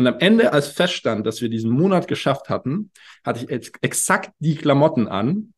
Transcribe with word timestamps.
Und 0.00 0.06
am 0.06 0.18
Ende, 0.18 0.54
als 0.54 0.68
feststand, 0.68 1.26
dass 1.26 1.42
wir 1.42 1.50
diesen 1.50 1.70
Monat 1.70 2.08
geschafft 2.08 2.48
hatten, 2.48 2.90
hatte 3.22 3.44
ich 3.44 3.50
ex 3.50 3.70
exakt 3.82 4.30
die 4.38 4.54
Klamotten 4.54 5.08
an. 5.08 5.52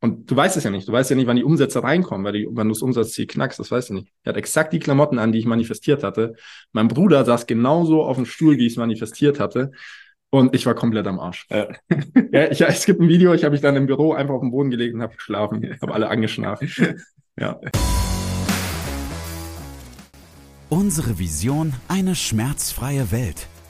Und 0.00 0.30
du 0.30 0.36
weißt 0.36 0.56
es 0.56 0.62
ja 0.62 0.70
nicht. 0.70 0.86
Du 0.86 0.92
weißt 0.92 1.10
ja 1.10 1.16
nicht, 1.16 1.26
wann 1.26 1.34
die 1.34 1.42
Umsätze 1.42 1.82
reinkommen, 1.82 2.24
weil 2.24 2.32
die, 2.32 2.48
wann 2.48 2.68
du 2.68 2.74
das 2.74 2.82
Umsatzziel 2.82 3.26
knackst, 3.26 3.58
das 3.58 3.72
weißt 3.72 3.90
du 3.90 3.94
nicht. 3.94 4.12
Er 4.22 4.30
hat 4.30 4.36
exakt 4.36 4.72
die 4.72 4.78
Klamotten 4.78 5.18
an, 5.18 5.32
die 5.32 5.40
ich 5.40 5.46
manifestiert 5.46 6.04
hatte. 6.04 6.36
Mein 6.70 6.86
Bruder 6.86 7.24
saß 7.24 7.48
genauso 7.48 8.04
auf 8.04 8.14
dem 8.14 8.24
Stuhl, 8.24 8.56
wie 8.56 8.66
ich 8.66 8.74
es 8.74 8.78
manifestiert 8.78 9.40
hatte. 9.40 9.72
Und 10.30 10.54
ich 10.54 10.64
war 10.64 10.76
komplett 10.76 11.08
am 11.08 11.18
Arsch. 11.18 11.48
Ja. 11.50 11.66
ja, 12.32 12.52
ich, 12.52 12.60
es 12.60 12.86
gibt 12.86 13.00
ein 13.00 13.08
Video, 13.08 13.34
ich 13.34 13.42
habe 13.42 13.50
mich 13.50 13.62
dann 13.62 13.74
im 13.74 13.86
Büro 13.86 14.12
einfach 14.12 14.34
auf 14.34 14.42
dem 14.42 14.52
Boden 14.52 14.70
gelegt 14.70 14.94
und 14.94 15.02
habe 15.02 15.16
geschlafen. 15.16 15.76
habe 15.82 15.92
alle 15.92 16.08
angeschnarcht. 16.08 16.62
Ja. 17.36 17.60
Unsere 20.68 21.18
Vision, 21.18 21.72
eine 21.88 22.14
schmerzfreie 22.14 23.10
Welt. 23.10 23.48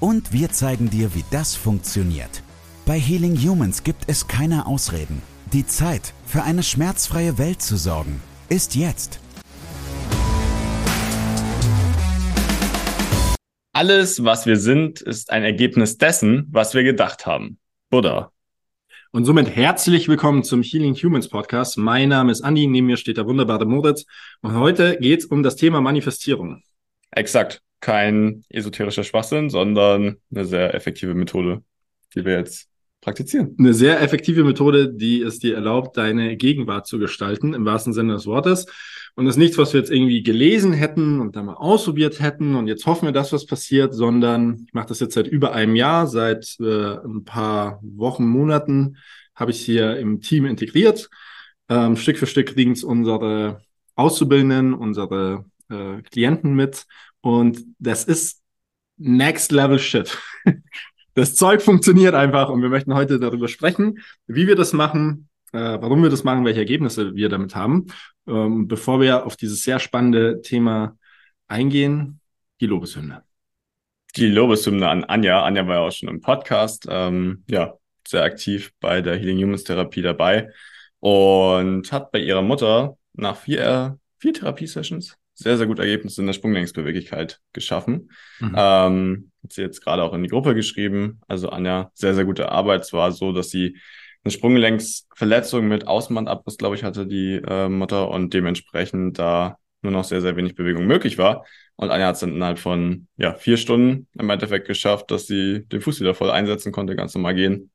Und 0.00 0.32
wir 0.32 0.48
zeigen 0.48 0.88
dir, 0.88 1.14
wie 1.14 1.24
das 1.30 1.54
funktioniert. 1.54 2.42
Bei 2.86 2.98
Healing 2.98 3.36
Humans 3.36 3.84
gibt 3.84 4.04
es 4.06 4.26
keine 4.26 4.66
Ausreden. 4.66 5.20
Die 5.52 5.66
Zeit, 5.66 6.14
für 6.24 6.42
eine 6.42 6.62
schmerzfreie 6.62 7.36
Welt 7.36 7.60
zu 7.60 7.76
sorgen, 7.76 8.22
ist 8.48 8.74
jetzt. 8.76 9.20
Alles, 13.74 14.24
was 14.24 14.46
wir 14.46 14.56
sind, 14.56 15.02
ist 15.02 15.30
ein 15.30 15.42
Ergebnis 15.42 15.98
dessen, 15.98 16.48
was 16.50 16.72
wir 16.72 16.82
gedacht 16.82 17.26
haben. 17.26 17.58
Buddha. 17.90 18.32
Und 19.12 19.26
somit 19.26 19.54
herzlich 19.54 20.08
willkommen 20.08 20.44
zum 20.44 20.62
Healing 20.62 20.94
Humans 20.94 21.28
Podcast. 21.28 21.76
Mein 21.76 22.08
Name 22.08 22.32
ist 22.32 22.40
Andi, 22.40 22.66
neben 22.66 22.86
mir 22.86 22.96
steht 22.96 23.18
der 23.18 23.26
wunderbare 23.26 23.66
Moritz. 23.66 24.06
Und 24.40 24.54
heute 24.54 24.96
geht 24.98 25.20
es 25.20 25.26
um 25.26 25.42
das 25.42 25.56
Thema 25.56 25.82
Manifestierung. 25.82 26.62
Exakt. 27.10 27.62
Kein 27.80 28.44
esoterischer 28.48 29.04
Schwachsinn, 29.04 29.50
sondern 29.50 30.16
eine 30.30 30.44
sehr 30.44 30.74
effektive 30.74 31.14
Methode, 31.14 31.62
die 32.14 32.24
wir 32.24 32.38
jetzt 32.38 32.68
praktizieren. 33.00 33.56
Eine 33.58 33.72
sehr 33.72 34.02
effektive 34.02 34.44
Methode, 34.44 34.92
die 34.92 35.22
es 35.22 35.38
dir 35.38 35.54
erlaubt, 35.54 35.96
deine 35.96 36.36
Gegenwart 36.36 36.86
zu 36.86 36.98
gestalten, 36.98 37.54
im 37.54 37.64
wahrsten 37.64 37.92
Sinne 37.92 38.12
des 38.14 38.26
Wortes. 38.26 38.66
Und 39.16 39.24
das 39.24 39.34
ist 39.34 39.38
nichts, 39.38 39.58
was 39.58 39.72
wir 39.72 39.80
jetzt 39.80 39.90
irgendwie 39.90 40.22
gelesen 40.22 40.72
hätten 40.72 41.20
und 41.20 41.36
dann 41.36 41.46
mal 41.46 41.54
ausprobiert 41.54 42.20
hätten 42.20 42.54
und 42.54 42.68
jetzt 42.68 42.86
hoffen 42.86 43.06
wir, 43.06 43.12
dass 43.12 43.32
was 43.32 43.46
passiert, 43.46 43.94
sondern 43.94 44.64
ich 44.66 44.72
mache 44.72 44.88
das 44.88 45.00
jetzt 45.00 45.14
seit 45.14 45.26
über 45.26 45.52
einem 45.52 45.74
Jahr, 45.76 46.06
seit 46.06 46.56
äh, 46.60 46.96
ein 47.04 47.24
paar 47.24 47.80
Wochen, 47.82 48.26
Monaten 48.26 48.96
habe 49.34 49.50
ich 49.50 49.60
hier 49.60 49.96
im 49.96 50.20
Team 50.20 50.44
integriert. 50.44 51.08
Ähm, 51.68 51.96
Stück 51.96 52.18
für 52.18 52.26
Stück 52.26 52.54
kriegen 52.54 52.72
es 52.72 52.84
unsere 52.84 53.62
Auszubildenden, 53.94 54.74
unsere 54.74 55.46
äh, 55.70 56.02
Klienten 56.02 56.54
mit 56.54 56.84
und 57.20 57.64
das 57.78 58.04
ist 58.04 58.42
Next 58.96 59.52
Level 59.52 59.78
Shit. 59.78 60.18
das 61.14 61.34
Zeug 61.34 61.62
funktioniert 61.62 62.14
einfach 62.14 62.48
und 62.50 62.62
wir 62.62 62.68
möchten 62.68 62.94
heute 62.94 63.18
darüber 63.18 63.48
sprechen, 63.48 63.98
wie 64.26 64.46
wir 64.46 64.56
das 64.56 64.72
machen, 64.72 65.28
äh, 65.52 65.58
warum 65.58 66.02
wir 66.02 66.10
das 66.10 66.24
machen, 66.24 66.44
welche 66.44 66.60
Ergebnisse 66.60 67.14
wir 67.14 67.28
damit 67.28 67.54
haben. 67.54 67.86
Ähm, 68.26 68.68
bevor 68.68 69.00
wir 69.00 69.26
auf 69.26 69.36
dieses 69.36 69.62
sehr 69.62 69.78
spannende 69.78 70.42
Thema 70.42 70.96
eingehen, 71.48 72.20
die 72.60 72.66
Lobeshymne. 72.66 73.22
Die 74.16 74.26
Lobeshymne 74.26 74.88
an 74.88 75.04
Anja. 75.04 75.44
Anja 75.44 75.66
war 75.66 75.76
ja 75.76 75.80
auch 75.80 75.92
schon 75.92 76.08
im 76.08 76.20
Podcast, 76.20 76.86
ähm, 76.90 77.44
ja, 77.48 77.74
sehr 78.06 78.22
aktiv 78.22 78.72
bei 78.80 79.00
der 79.02 79.16
Healing 79.16 79.38
Humans 79.38 79.64
Therapie 79.64 80.02
dabei 80.02 80.50
und 80.98 81.90
hat 81.92 82.10
bei 82.10 82.18
ihrer 82.18 82.42
Mutter 82.42 82.96
nach 83.12 83.36
vier, 83.36 83.98
vier 84.20 84.32
Therapiesessions 84.34 85.16
sehr, 85.40 85.56
sehr 85.56 85.66
gute 85.66 85.82
Ergebnisse 85.82 86.20
in 86.20 86.26
der 86.26 86.34
Sprunglängsbeweglichkeit 86.34 87.40
geschaffen. 87.52 88.10
Mhm. 88.40 88.54
Ähm, 88.56 89.30
hat 89.42 89.52
sie 89.52 89.62
jetzt 89.62 89.82
gerade 89.82 90.02
auch 90.02 90.12
in 90.12 90.22
die 90.22 90.28
Gruppe 90.28 90.54
geschrieben. 90.54 91.20
Also 91.28 91.48
Anja, 91.48 91.90
sehr, 91.94 92.14
sehr 92.14 92.26
gute 92.26 92.52
Arbeit. 92.52 92.82
Es 92.82 92.92
war 92.92 93.10
so, 93.10 93.32
dass 93.32 93.48
sie 93.48 93.78
eine 94.22 94.32
Sprunggelenksverletzung 94.32 95.66
mit 95.66 95.86
Außenbandabriss, 95.86 96.58
glaube 96.58 96.76
ich, 96.76 96.84
hatte 96.84 97.06
die 97.06 97.36
äh, 97.36 97.70
Mutter 97.70 98.10
und 98.10 98.34
dementsprechend 98.34 99.18
da 99.18 99.56
nur 99.80 99.92
noch 99.92 100.04
sehr, 100.04 100.20
sehr 100.20 100.36
wenig 100.36 100.54
Bewegung 100.54 100.86
möglich 100.86 101.16
war. 101.16 101.46
Und 101.76 101.90
Anja 101.90 102.08
hat 102.08 102.16
es 102.16 102.20
dann 102.20 102.34
innerhalb 102.34 102.58
von 102.58 103.08
ja, 103.16 103.32
vier 103.32 103.56
Stunden 103.56 104.08
im 104.18 104.28
Endeffekt 104.28 104.66
geschafft, 104.66 105.10
dass 105.10 105.26
sie 105.26 105.64
den 105.68 105.80
Fuß 105.80 106.00
wieder 106.00 106.14
voll 106.14 106.30
einsetzen 106.30 106.70
konnte, 106.70 106.96
ganz 106.96 107.14
normal 107.14 107.34
gehen. 107.34 107.70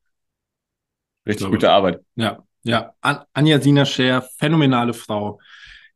Richtig 1.26 1.48
gute 1.48 1.72
Arbeit. 1.72 2.02
Ja, 2.14 2.44
ja. 2.62 2.94
An 3.02 3.22
Anja 3.34 3.60
Sina 3.60 3.86
Scher, 3.86 4.22
phänomenale 4.38 4.94
Frau. 4.94 5.40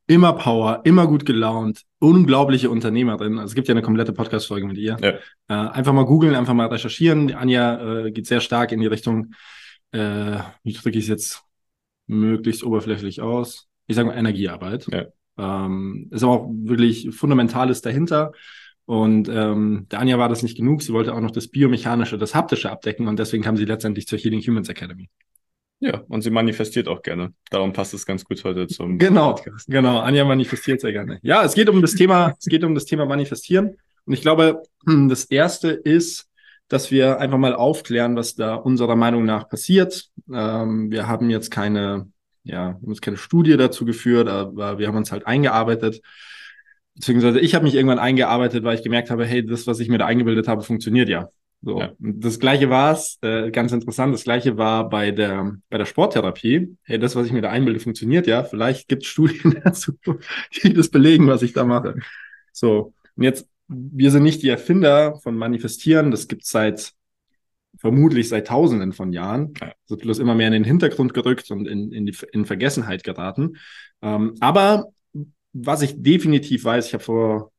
Immer 0.09 0.33
Power, 0.33 0.81
immer 0.85 1.07
gut 1.07 1.25
gelaunt, 1.25 1.83
unglaubliche 1.99 2.69
Unternehmerin. 2.69 3.37
Also 3.37 3.51
es 3.51 3.55
gibt 3.55 3.67
ja 3.67 3.73
eine 3.73 3.83
komplette 3.83 4.11
Podcast-Folge 4.11 4.65
mit 4.65 4.77
ihr. 4.77 4.97
Ja. 5.01 5.09
Äh, 5.47 5.69
einfach 5.69 5.93
mal 5.93 6.05
googeln, 6.05 6.35
einfach 6.35 6.55
mal 6.55 6.67
recherchieren. 6.67 7.33
Anja 7.33 8.05
äh, 8.05 8.11
geht 8.11 8.25
sehr 8.25 8.41
stark 8.41 8.71
in 8.71 8.79
die 8.79 8.87
Richtung 8.87 9.33
äh, 9.91 10.39
wie 10.63 10.73
drücke 10.73 10.97
ich 10.97 11.05
es 11.05 11.09
jetzt 11.09 11.43
möglichst 12.07 12.63
oberflächlich 12.63 13.21
aus? 13.21 13.67
Ich 13.87 13.95
sage 13.95 14.07
mal 14.07 14.17
Energiearbeit. 14.17 14.87
Ja. 14.91 15.05
Ähm, 15.37 16.09
ist 16.11 16.23
aber 16.23 16.33
auch 16.33 16.49
wirklich 16.51 17.09
Fundamentales 17.11 17.81
dahinter. 17.81 18.33
Und 18.85 19.29
ähm, 19.29 19.87
der 19.91 19.99
Anja 19.99 20.17
war 20.17 20.29
das 20.29 20.43
nicht 20.43 20.57
genug. 20.57 20.81
Sie 20.81 20.93
wollte 20.93 21.13
auch 21.13 21.21
noch 21.21 21.31
das 21.31 21.47
Biomechanische, 21.47 22.17
das 22.17 22.33
Haptische 22.33 22.71
abdecken 22.71 23.07
und 23.07 23.19
deswegen 23.19 23.43
kam 23.43 23.55
sie 23.55 23.65
letztendlich 23.65 24.07
zur 24.07 24.17
Healing 24.17 24.41
Humans 24.41 24.69
Academy. 24.69 25.09
Ja, 25.81 26.03
und 26.09 26.21
sie 26.21 26.29
manifestiert 26.29 26.89
auch 26.89 27.01
gerne. 27.01 27.33
Darum 27.49 27.71
passt 27.71 27.93
es 27.93 28.05
ganz 28.05 28.25
gut 28.25 28.43
heute 28.43 28.67
zum 28.67 28.97
genau, 28.97 29.33
Podcast. 29.33 29.67
Genau, 29.67 29.99
Anja 29.99 30.25
manifestiert 30.25 30.81
sehr 30.81 30.91
gerne. 30.91 31.19
Ja, 31.21 31.43
es 31.43 31.53
geht 31.53 31.69
um 31.69 31.81
das 31.81 31.95
Thema, 31.95 32.35
es 32.37 32.45
geht 32.45 32.63
um 32.65 32.75
das 32.75 32.85
Thema 32.85 33.05
Manifestieren. 33.05 33.77
Und 34.05 34.13
ich 34.13 34.21
glaube, 34.21 34.63
das 34.85 35.25
erste 35.25 35.69
ist, 35.69 36.27
dass 36.67 36.91
wir 36.91 37.19
einfach 37.19 37.37
mal 37.37 37.53
aufklären, 37.53 38.15
was 38.15 38.35
da 38.35 38.55
unserer 38.55 38.95
Meinung 38.95 39.25
nach 39.25 39.47
passiert. 39.47 40.09
Ähm, 40.31 40.91
wir 40.91 41.07
haben 41.07 41.29
jetzt 41.29 41.49
keine, 41.49 42.11
ja, 42.43 42.73
haben 42.73 42.89
jetzt 42.89 43.01
keine 43.01 43.17
Studie 43.17 43.55
dazu 43.55 43.85
geführt, 43.85 44.27
aber 44.27 44.79
wir 44.79 44.87
haben 44.87 44.97
uns 44.97 45.11
halt 45.11 45.25
eingearbeitet. 45.25 46.01
Beziehungsweise 46.93 47.39
ich 47.39 47.55
habe 47.55 47.63
mich 47.63 47.75
irgendwann 47.75 47.99
eingearbeitet, 47.99 48.63
weil 48.65 48.75
ich 48.75 48.83
gemerkt 48.83 49.09
habe, 49.09 49.25
hey, 49.25 49.45
das, 49.45 49.65
was 49.65 49.79
ich 49.79 49.87
mir 49.87 49.97
da 49.97 50.05
eingebildet 50.05 50.47
habe, 50.49 50.61
funktioniert 50.61 51.07
ja. 51.07 51.29
So. 51.61 51.79
Ja. 51.79 51.91
Das 51.99 52.39
gleiche 52.39 52.69
war 52.69 52.93
es, 52.93 53.17
äh, 53.21 53.51
ganz 53.51 53.71
interessant, 53.73 54.13
das 54.13 54.23
gleiche 54.23 54.57
war 54.57 54.89
bei 54.89 55.11
der, 55.11 55.57
bei 55.69 55.77
der 55.77 55.85
Sporttherapie. 55.85 56.77
Hey, 56.83 56.99
das, 56.99 57.15
was 57.15 57.27
ich 57.27 57.33
mir 57.33 57.41
da 57.41 57.49
einbilde, 57.49 57.79
funktioniert 57.79 58.27
ja. 58.27 58.43
Vielleicht 58.43 58.87
gibt 58.87 59.03
es 59.03 59.09
Studien 59.09 59.59
dazu, 59.63 59.93
die 60.63 60.73
das 60.73 60.89
belegen, 60.89 61.27
was 61.27 61.41
ich 61.41 61.53
da 61.53 61.65
mache. 61.65 61.95
So, 62.53 62.93
und 63.15 63.23
jetzt 63.23 63.49
wir 63.69 64.11
sind 64.11 64.23
nicht 64.23 64.41
die 64.41 64.49
Erfinder 64.49 65.15
von 65.17 65.37
Manifestieren. 65.37 66.11
Das 66.11 66.27
gibt 66.27 66.43
es 66.43 66.49
seit 66.49 66.93
vermutlich 67.77 68.27
seit 68.27 68.47
Tausenden 68.47 68.93
von 68.93 69.13
Jahren. 69.13 69.53
Das 69.53 69.71
wird 69.87 70.01
bloß 70.01 70.19
immer 70.19 70.35
mehr 70.35 70.47
in 70.47 70.53
den 70.53 70.63
Hintergrund 70.63 71.13
gerückt 71.13 71.51
und 71.51 71.67
in, 71.67 71.91
in, 71.91 72.05
die, 72.05 72.17
in 72.33 72.45
Vergessenheit 72.45 73.03
geraten. 73.03 73.57
Ähm, 74.01 74.33
aber 74.39 74.87
was 75.53 75.81
ich 75.83 76.01
definitiv 76.01 76.65
weiß, 76.65 76.87
ich 76.87 76.93
habe 76.93 77.03
vor 77.03 77.51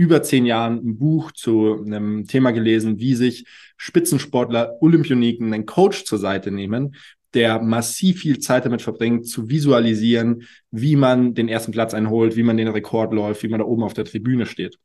über 0.00 0.22
zehn 0.22 0.46
Jahren 0.46 0.78
ein 0.78 0.96
Buch 0.96 1.30
zu 1.30 1.84
einem 1.84 2.26
Thema 2.26 2.52
gelesen, 2.52 2.98
wie 2.98 3.14
sich 3.14 3.44
Spitzensportler, 3.76 4.78
Olympioniken 4.80 5.52
einen 5.52 5.66
Coach 5.66 6.06
zur 6.06 6.18
Seite 6.18 6.50
nehmen, 6.50 6.94
der 7.34 7.60
massiv 7.60 8.20
viel 8.20 8.38
Zeit 8.38 8.64
damit 8.64 8.80
verbringt, 8.80 9.28
zu 9.28 9.50
visualisieren, 9.50 10.44
wie 10.70 10.96
man 10.96 11.34
den 11.34 11.50
ersten 11.50 11.72
Platz 11.72 11.92
einholt, 11.92 12.34
wie 12.34 12.42
man 12.42 12.56
den 12.56 12.68
Rekord 12.68 13.12
läuft, 13.12 13.42
wie 13.42 13.48
man 13.48 13.60
da 13.60 13.66
oben 13.66 13.82
auf 13.82 13.92
der 13.92 14.06
Tribüne 14.06 14.46
steht. 14.46 14.78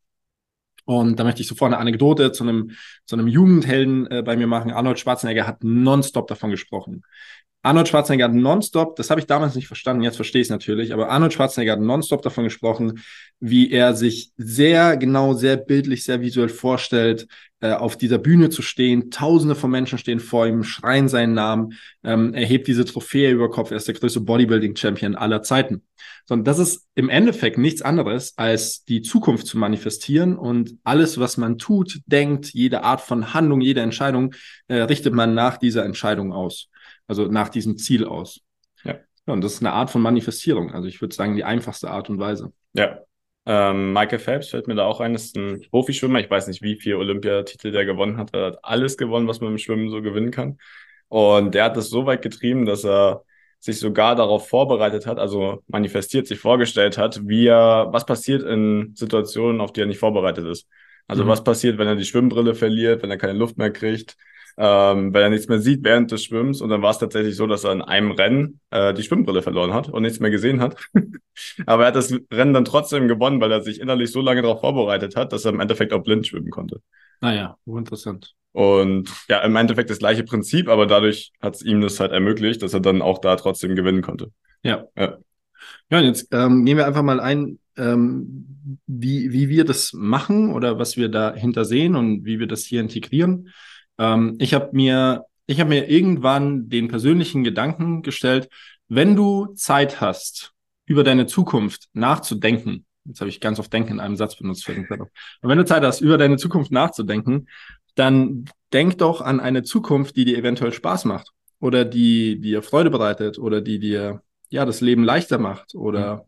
Und 0.83 1.17
da 1.17 1.23
möchte 1.23 1.41
ich 1.41 1.47
sofort 1.47 1.71
eine 1.71 1.79
Anekdote 1.79 2.33
zu 2.33 2.43
einem, 2.43 2.71
zu 3.05 3.15
einem 3.15 3.29
Jugendhelden 3.29 4.07
äh, 4.11 4.21
bei 4.21 4.35
mir 4.35 4.47
machen. 4.47 4.69
Arnold 4.69 4.99
Schwarzenegger 4.99 5.47
hat 5.47 5.63
nonstop 5.63 6.27
davon 6.27 6.51
gesprochen. 6.51 7.03
Arnold 7.65 7.87
Schwarzenegger 7.87 8.25
hat 8.25 8.33
nonstop, 8.35 8.95
das 8.95 9.09
habe 9.09 9.19
ich 9.19 9.25
damals 9.25 9.55
nicht 9.55 9.65
verstanden, 9.65 10.03
jetzt 10.03 10.17
verstehe 10.17 10.39
ich 10.39 10.45
es 10.45 10.51
natürlich, 10.51 10.93
aber 10.93 11.09
Arnold 11.09 11.33
Schwarzenegger 11.33 11.71
hat 11.71 11.79
nonstop 11.79 12.21
davon 12.21 12.43
gesprochen, 12.43 12.99
wie 13.39 13.71
er 13.71 13.95
sich 13.95 14.29
sehr 14.37 14.97
genau, 14.97 15.33
sehr 15.33 15.57
bildlich, 15.57 16.03
sehr 16.03 16.21
visuell 16.21 16.49
vorstellt, 16.49 17.25
äh, 17.61 17.71
auf 17.71 17.97
dieser 17.97 18.19
Bühne 18.19 18.51
zu 18.51 18.61
stehen. 18.61 19.09
Tausende 19.09 19.55
von 19.55 19.71
Menschen 19.71 19.97
stehen 19.97 20.19
vor 20.19 20.45
ihm, 20.45 20.63
schreien 20.63 21.09
seinen 21.09 21.33
Namen. 21.33 21.73
Ähm, 22.03 22.35
er 22.35 22.45
hebt 22.45 22.67
diese 22.67 22.85
Trophäe 22.85 23.31
über 23.31 23.49
Kopf. 23.49 23.71
Er 23.71 23.77
ist 23.77 23.87
der 23.87 23.95
größte 23.95 24.21
Bodybuilding-Champion 24.21 25.15
aller 25.15 25.41
Zeiten. 25.41 25.81
Sondern 26.25 26.45
das 26.45 26.59
ist 26.59 26.85
im 26.93 27.09
Endeffekt 27.09 27.57
nichts 27.57 27.81
anderes, 27.81 28.33
als 28.37 28.85
die 28.85 29.01
Zukunft 29.01 29.47
zu 29.47 29.57
manifestieren 29.57 30.37
und 30.37 30.75
alles, 30.83 31.19
was 31.19 31.37
man 31.37 31.57
tut, 31.57 32.01
denkt, 32.05 32.53
jede 32.53 32.83
Art 32.83 33.01
von 33.01 33.33
Handlung, 33.33 33.61
jede 33.61 33.81
Entscheidung, 33.81 34.35
äh, 34.67 34.81
richtet 34.81 35.15
man 35.15 35.33
nach 35.33 35.57
dieser 35.57 35.83
Entscheidung 35.83 36.31
aus 36.31 36.69
also 37.07 37.25
nach 37.25 37.49
diesem 37.49 37.77
Ziel 37.77 38.05
aus. 38.05 38.41
Ja. 38.83 38.93
ja. 38.93 39.33
Und 39.33 39.43
das 39.43 39.53
ist 39.53 39.61
eine 39.61 39.73
Art 39.73 39.89
von 39.89 40.01
Manifestierung. 40.01 40.71
Also 40.71 40.87
ich 40.87 41.01
würde 41.01 41.15
sagen, 41.15 41.35
die 41.35 41.43
einfachste 41.43 41.89
Art 41.89 42.09
und 42.09 42.19
Weise. 42.19 42.51
Ja. 42.73 42.99
Ähm, 43.47 43.93
Michael 43.93 44.19
Phelps 44.19 44.49
fällt 44.49 44.67
mir 44.67 44.75
da 44.75 44.85
auch 44.85 45.01
ein, 45.01 45.13
ist 45.13 45.37
ein 45.37 45.61
Profischwimmer. 45.69 46.19
Ich 46.19 46.29
weiß 46.29 46.47
nicht, 46.47 46.61
wie 46.61 46.77
viele 46.77 46.97
Olympiatitel 46.97 47.71
der 47.71 47.85
gewonnen 47.85 48.17
hat. 48.17 48.33
Er 48.33 48.47
hat 48.47 48.59
alles 48.63 48.97
gewonnen, 48.97 49.27
was 49.27 49.39
man 49.39 49.51
im 49.51 49.57
Schwimmen 49.57 49.89
so 49.89 50.01
gewinnen 50.01 50.31
kann. 50.31 50.57
Und 51.07 51.53
der 51.53 51.65
hat 51.65 51.77
das 51.77 51.89
so 51.89 52.05
weit 52.05 52.23
getrieben, 52.23 52.65
dass 52.65 52.83
er 52.83 53.23
sich 53.59 53.79
sogar 53.79 54.15
darauf 54.15 54.47
vorbereitet 54.47 55.07
hat, 55.07 55.17
also 55.17 55.63
manifestiert, 55.67 56.27
sich 56.27 56.39
vorgestellt 56.39 56.97
hat, 56.97 57.27
wie 57.27 57.47
er, 57.47 57.87
was 57.91 58.05
passiert 58.05 58.43
in 58.43 58.93
Situationen, 58.95 59.61
auf 59.61 59.73
die 59.73 59.81
er 59.81 59.87
nicht 59.87 59.99
vorbereitet 59.99 60.45
ist. 60.45 60.67
Also 61.07 61.23
mhm. 61.23 61.29
was 61.29 61.43
passiert, 61.43 61.77
wenn 61.77 61.87
er 61.87 61.95
die 61.95 62.05
Schwimmbrille 62.05 62.55
verliert, 62.55 63.03
wenn 63.03 63.11
er 63.11 63.17
keine 63.17 63.33
Luft 63.33 63.57
mehr 63.57 63.71
kriegt, 63.71 64.17
ähm, 64.57 65.13
weil 65.13 65.23
er 65.23 65.29
nichts 65.29 65.47
mehr 65.47 65.59
sieht 65.59 65.83
während 65.83 66.11
des 66.11 66.23
Schwimmens. 66.23 66.61
Und 66.61 66.69
dann 66.69 66.81
war 66.81 66.91
es 66.91 66.97
tatsächlich 66.97 67.35
so, 67.35 67.47
dass 67.47 67.63
er 67.63 67.73
in 67.73 67.81
einem 67.81 68.11
Rennen 68.11 68.59
äh, 68.71 68.93
die 68.93 69.03
Schwimmbrille 69.03 69.41
verloren 69.41 69.73
hat 69.73 69.89
und 69.89 70.03
nichts 70.03 70.19
mehr 70.19 70.31
gesehen 70.31 70.61
hat. 70.61 70.77
Aber 71.65 71.83
er 71.83 71.87
hat 71.87 71.95
das 71.95 72.13
Rennen 72.31 72.53
dann 72.53 72.65
trotzdem 72.65 73.07
gewonnen, 73.07 73.41
weil 73.41 73.51
er 73.51 73.61
sich 73.61 73.81
innerlich 73.81 74.11
so 74.11 74.21
lange 74.21 74.41
darauf 74.41 74.61
vorbereitet 74.61 75.15
hat, 75.15 75.33
dass 75.33 75.45
er 75.45 75.53
im 75.53 75.59
Endeffekt 75.59 75.93
auch 75.93 76.03
blind 76.03 76.27
schwimmen 76.27 76.49
konnte. 76.49 76.81
Naja, 77.21 77.57
ah 77.67 77.77
interessant. 77.77 78.33
Und 78.51 79.09
ja, 79.27 79.39
im 79.39 79.55
Endeffekt 79.57 79.89
das 79.89 79.99
gleiche 79.99 80.23
Prinzip, 80.23 80.69
aber 80.69 80.85
dadurch 80.85 81.33
hat 81.41 81.55
es 81.55 81.61
ihm 81.61 81.81
das 81.81 81.99
halt 81.99 82.13
ermöglicht, 82.13 82.61
dass 82.61 82.73
er 82.73 82.79
dann 82.79 83.01
auch 83.01 83.19
da 83.19 83.35
trotzdem 83.35 83.75
gewinnen 83.75 84.01
konnte. 84.01 84.31
Ja. 84.63 84.85
Ja, 84.95 85.17
ja 85.89 85.99
und 85.99 86.05
jetzt 86.05 86.29
ähm, 86.31 86.63
gehen 86.63 86.77
wir 86.77 86.87
einfach 86.87 87.03
mal 87.03 87.19
ein, 87.19 87.59
ähm, 87.75 88.79
wie, 88.87 89.33
wie 89.33 89.49
wir 89.49 89.65
das 89.65 89.91
machen 89.91 90.53
oder 90.53 90.79
was 90.79 90.95
wir 90.95 91.09
dahinter 91.09 91.65
sehen 91.65 91.95
und 91.95 92.23
wie 92.23 92.39
wir 92.39 92.47
das 92.47 92.63
hier 92.63 92.79
integrieren. 92.79 93.49
Ähm, 93.97 94.35
ich 94.39 94.53
habe 94.53 94.69
mir, 94.73 95.25
ich 95.45 95.59
habe 95.59 95.69
mir 95.69 95.89
irgendwann 95.89 96.69
den 96.69 96.87
persönlichen 96.87 97.43
Gedanken 97.43 98.01
gestellt, 98.01 98.49
wenn 98.87 99.15
du 99.15 99.47
Zeit 99.55 100.01
hast, 100.01 100.53
über 100.85 101.03
deine 101.03 101.25
Zukunft 101.25 101.89
nachzudenken, 101.93 102.85
jetzt 103.05 103.19
habe 103.19 103.29
ich 103.29 103.39
ganz 103.39 103.59
oft 103.59 103.71
Denken 103.73 103.93
in 103.93 103.99
einem 103.99 104.15
Satz 104.15 104.35
benutzt, 104.35 104.69
aber 104.69 105.09
wenn 105.41 105.57
du 105.57 105.65
Zeit 105.65 105.83
hast, 105.83 106.01
über 106.01 106.17
deine 106.17 106.37
Zukunft 106.37 106.71
nachzudenken, 106.71 107.47
dann 107.95 108.45
denk 108.73 108.97
doch 108.97 109.21
an 109.21 109.39
eine 109.39 109.63
Zukunft, 109.63 110.15
die 110.15 110.25
dir 110.25 110.37
eventuell 110.37 110.73
Spaß 110.73 111.05
macht 111.05 111.31
oder 111.59 111.85
die 111.85 112.39
dir 112.39 112.61
Freude 112.61 112.89
bereitet 112.89 113.39
oder 113.39 113.61
die 113.61 113.79
dir 113.79 114.21
ja 114.49 114.65
das 114.65 114.81
Leben 114.81 115.03
leichter 115.03 115.37
macht 115.37 115.75
oder 115.75 116.15
mhm. 116.17 116.21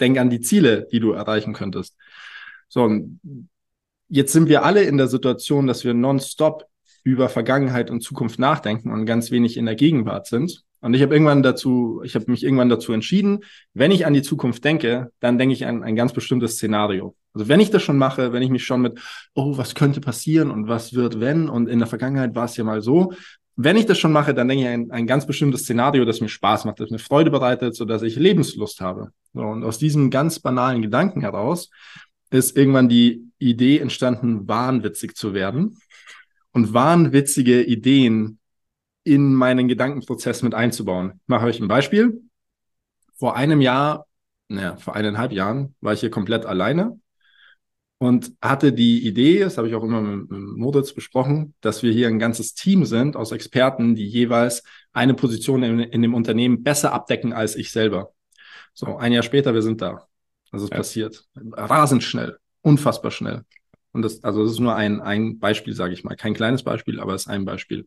denk 0.00 0.18
an 0.18 0.30
die 0.30 0.40
Ziele, 0.40 0.86
die 0.90 1.00
du 1.00 1.12
erreichen 1.12 1.52
könntest. 1.52 1.96
So, 2.68 2.82
und 2.82 3.20
jetzt 4.08 4.32
sind 4.32 4.48
wir 4.48 4.64
alle 4.64 4.82
in 4.82 4.96
der 4.96 5.08
Situation, 5.08 5.66
dass 5.66 5.84
wir 5.84 5.94
nonstop 5.94 6.66
über 7.04 7.28
Vergangenheit 7.28 7.90
und 7.90 8.02
Zukunft 8.02 8.38
nachdenken 8.38 8.92
und 8.92 9.06
ganz 9.06 9.30
wenig 9.30 9.56
in 9.56 9.66
der 9.66 9.74
Gegenwart 9.74 10.26
sind. 10.26 10.64
Und 10.80 10.94
ich 10.94 11.02
habe 11.02 11.14
irgendwann 11.14 11.44
dazu, 11.44 12.02
ich 12.04 12.16
habe 12.16 12.30
mich 12.30 12.42
irgendwann 12.42 12.68
dazu 12.68 12.92
entschieden, 12.92 13.40
wenn 13.72 13.92
ich 13.92 14.04
an 14.04 14.14
die 14.14 14.22
Zukunft 14.22 14.64
denke, 14.64 15.12
dann 15.20 15.38
denke 15.38 15.52
ich 15.52 15.64
an 15.64 15.84
ein 15.84 15.94
ganz 15.94 16.12
bestimmtes 16.12 16.54
Szenario. 16.54 17.14
Also 17.34 17.48
wenn 17.48 17.60
ich 17.60 17.70
das 17.70 17.82
schon 17.82 17.98
mache, 17.98 18.32
wenn 18.32 18.42
ich 18.42 18.50
mich 18.50 18.64
schon 18.64 18.82
mit, 18.82 18.98
oh, 19.34 19.56
was 19.56 19.76
könnte 19.76 20.00
passieren 20.00 20.50
und 20.50 20.66
was 20.66 20.92
wird, 20.92 21.20
wenn, 21.20 21.48
und 21.48 21.68
in 21.68 21.78
der 21.78 21.86
Vergangenheit 21.86 22.34
war 22.34 22.46
es 22.46 22.56
ja 22.56 22.64
mal 22.64 22.82
so, 22.82 23.12
wenn 23.54 23.76
ich 23.76 23.86
das 23.86 23.98
schon 23.98 24.12
mache, 24.12 24.34
dann 24.34 24.48
denke 24.48 24.64
ich 24.64 24.70
an 24.70 24.90
ein 24.90 25.06
ganz 25.06 25.26
bestimmtes 25.26 25.62
Szenario, 25.62 26.04
das 26.04 26.20
mir 26.20 26.28
Spaß 26.28 26.64
macht, 26.64 26.80
das 26.80 26.90
mir 26.90 26.98
Freude 26.98 27.30
bereitet, 27.30 27.76
so 27.76 27.84
dass 27.84 28.02
ich 28.02 28.16
Lebenslust 28.16 28.80
habe. 28.80 29.12
So, 29.34 29.42
und 29.42 29.62
aus 29.62 29.78
diesem 29.78 30.10
ganz 30.10 30.40
banalen 30.40 30.82
Gedanken 30.82 31.20
heraus 31.20 31.70
ist 32.30 32.56
irgendwann 32.56 32.88
die 32.88 33.30
Idee 33.38 33.78
entstanden, 33.78 34.48
wahnwitzig 34.48 35.14
zu 35.14 35.32
werden 35.32 35.76
und 36.52 36.72
wahnwitzige 36.72 37.62
Ideen 37.62 38.38
in 39.04 39.34
meinen 39.34 39.68
Gedankenprozess 39.68 40.42
mit 40.42 40.54
einzubauen. 40.54 41.20
Ich 41.22 41.28
mache 41.28 41.46
euch 41.46 41.60
ein 41.60 41.68
Beispiel. 41.68 42.22
Vor 43.14 43.36
einem 43.36 43.60
Jahr, 43.60 44.06
naja, 44.48 44.76
vor 44.76 44.94
eineinhalb 44.94 45.32
Jahren 45.32 45.74
war 45.80 45.92
ich 45.92 46.00
hier 46.00 46.10
komplett 46.10 46.46
alleine 46.46 47.00
und 47.98 48.32
hatte 48.42 48.72
die 48.72 49.06
Idee, 49.06 49.40
das 49.40 49.58
habe 49.58 49.68
ich 49.68 49.74
auch 49.74 49.84
immer 49.84 50.00
mit, 50.00 50.30
mit 50.30 50.40
Moritz 50.56 50.92
besprochen, 50.92 51.54
dass 51.60 51.82
wir 51.82 51.92
hier 51.92 52.08
ein 52.08 52.18
ganzes 52.18 52.54
Team 52.54 52.84
sind 52.84 53.16
aus 53.16 53.32
Experten, 53.32 53.94
die 53.94 54.06
jeweils 54.06 54.64
eine 54.92 55.14
Position 55.14 55.62
in, 55.62 55.78
in 55.78 56.02
dem 56.02 56.14
Unternehmen 56.14 56.62
besser 56.64 56.92
abdecken 56.92 57.32
als 57.32 57.54
ich 57.54 57.70
selber. 57.70 58.12
So, 58.74 58.96
ein 58.96 59.12
Jahr 59.12 59.22
später, 59.22 59.54
wir 59.54 59.62
sind 59.62 59.80
da. 59.82 60.08
Das 60.50 60.62
ist 60.62 60.70
ja. 60.70 60.78
passiert. 60.78 61.24
Rasend 61.52 62.02
schnell, 62.02 62.38
unfassbar 62.60 63.10
schnell. 63.10 63.44
Und 63.92 64.02
das, 64.02 64.24
also 64.24 64.42
das 64.42 64.52
ist 64.52 64.60
nur 64.60 64.74
ein, 64.74 65.00
ein 65.00 65.38
Beispiel, 65.38 65.74
sage 65.74 65.94
ich 65.94 66.04
mal. 66.04 66.16
Kein 66.16 66.34
kleines 66.34 66.62
Beispiel, 66.62 67.00
aber 67.00 67.14
es 67.14 67.22
ist 67.22 67.28
ein 67.28 67.44
Beispiel. 67.44 67.86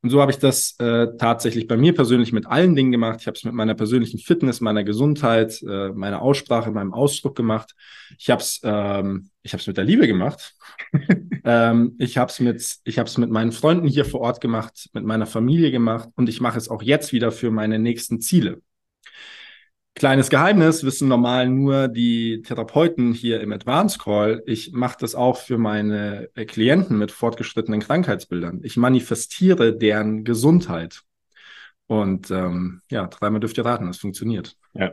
Und 0.00 0.10
so 0.10 0.20
habe 0.20 0.30
ich 0.30 0.38
das 0.38 0.76
äh, 0.78 1.08
tatsächlich 1.18 1.66
bei 1.66 1.76
mir 1.76 1.92
persönlich 1.92 2.32
mit 2.32 2.46
allen 2.46 2.76
Dingen 2.76 2.92
gemacht. 2.92 3.18
Ich 3.20 3.26
habe 3.26 3.36
es 3.36 3.42
mit 3.42 3.54
meiner 3.54 3.74
persönlichen 3.74 4.20
Fitness, 4.20 4.60
meiner 4.60 4.84
Gesundheit, 4.84 5.60
äh, 5.62 5.88
meiner 5.88 6.22
Aussprache, 6.22 6.70
meinem 6.70 6.94
Ausdruck 6.94 7.34
gemacht. 7.34 7.74
Ich 8.16 8.30
habe 8.30 8.40
es, 8.40 8.60
ähm, 8.62 9.30
ich 9.42 9.52
habe 9.52 9.60
es 9.60 9.66
mit 9.66 9.76
der 9.76 9.84
Liebe 9.84 10.06
gemacht. 10.06 10.54
ähm, 11.44 11.96
ich 11.98 12.16
habe 12.16 12.30
es 12.30 12.38
mit, 12.38 12.76
ich 12.84 12.98
habe 13.00 13.08
es 13.08 13.18
mit 13.18 13.30
meinen 13.30 13.50
Freunden 13.50 13.88
hier 13.88 14.04
vor 14.04 14.20
Ort 14.20 14.40
gemacht, 14.40 14.88
mit 14.92 15.04
meiner 15.04 15.26
Familie 15.26 15.72
gemacht 15.72 16.08
und 16.14 16.28
ich 16.28 16.40
mache 16.40 16.58
es 16.58 16.68
auch 16.68 16.82
jetzt 16.82 17.12
wieder 17.12 17.32
für 17.32 17.50
meine 17.50 17.80
nächsten 17.80 18.20
Ziele. 18.20 18.62
Kleines 19.98 20.30
Geheimnis 20.30 20.84
wissen 20.84 21.08
normal 21.08 21.48
nur 21.48 21.88
die 21.88 22.42
Therapeuten 22.42 23.12
hier 23.12 23.40
im 23.40 23.50
Advanced 23.50 23.98
Call. 23.98 24.44
Ich 24.46 24.70
mache 24.70 24.96
das 25.00 25.16
auch 25.16 25.38
für 25.38 25.58
meine 25.58 26.30
äh, 26.36 26.44
Klienten 26.44 26.98
mit 26.98 27.10
fortgeschrittenen 27.10 27.80
Krankheitsbildern. 27.80 28.60
Ich 28.62 28.76
manifestiere 28.76 29.76
deren 29.76 30.22
Gesundheit. 30.22 31.02
Und 31.88 32.30
ähm, 32.30 32.80
ja, 32.92 33.08
dreimal 33.08 33.40
dürft 33.40 33.58
ihr 33.58 33.64
raten, 33.64 33.88
das 33.88 33.98
funktioniert. 33.98 34.56
Ja. 34.72 34.92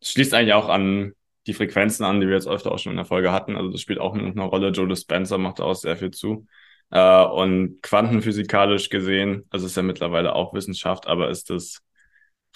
Das 0.00 0.10
schließt 0.10 0.34
eigentlich 0.34 0.54
auch 0.54 0.68
an 0.68 1.12
die 1.46 1.54
Frequenzen 1.54 2.04
an, 2.04 2.20
die 2.20 2.26
wir 2.26 2.34
jetzt 2.34 2.48
öfter 2.48 2.72
auch 2.72 2.80
schon 2.80 2.90
in 2.90 2.96
der 2.96 3.04
Folge 3.04 3.30
hatten. 3.30 3.56
Also 3.56 3.70
das 3.70 3.80
spielt 3.80 4.00
auch 4.00 4.12
eine 4.12 4.42
Rolle. 4.42 4.70
Joe 4.70 4.88
Dispenza 4.88 5.38
macht 5.38 5.60
auch 5.60 5.76
sehr 5.76 5.96
viel 5.96 6.10
zu. 6.10 6.48
Äh, 6.90 7.24
und 7.26 7.80
quantenphysikalisch 7.80 8.88
gesehen, 8.88 9.44
also 9.50 9.66
ist 9.66 9.76
ja 9.76 9.84
mittlerweile 9.84 10.34
auch 10.34 10.52
Wissenschaft, 10.52 11.06
aber 11.06 11.30
ist 11.30 11.50
das 11.50 11.84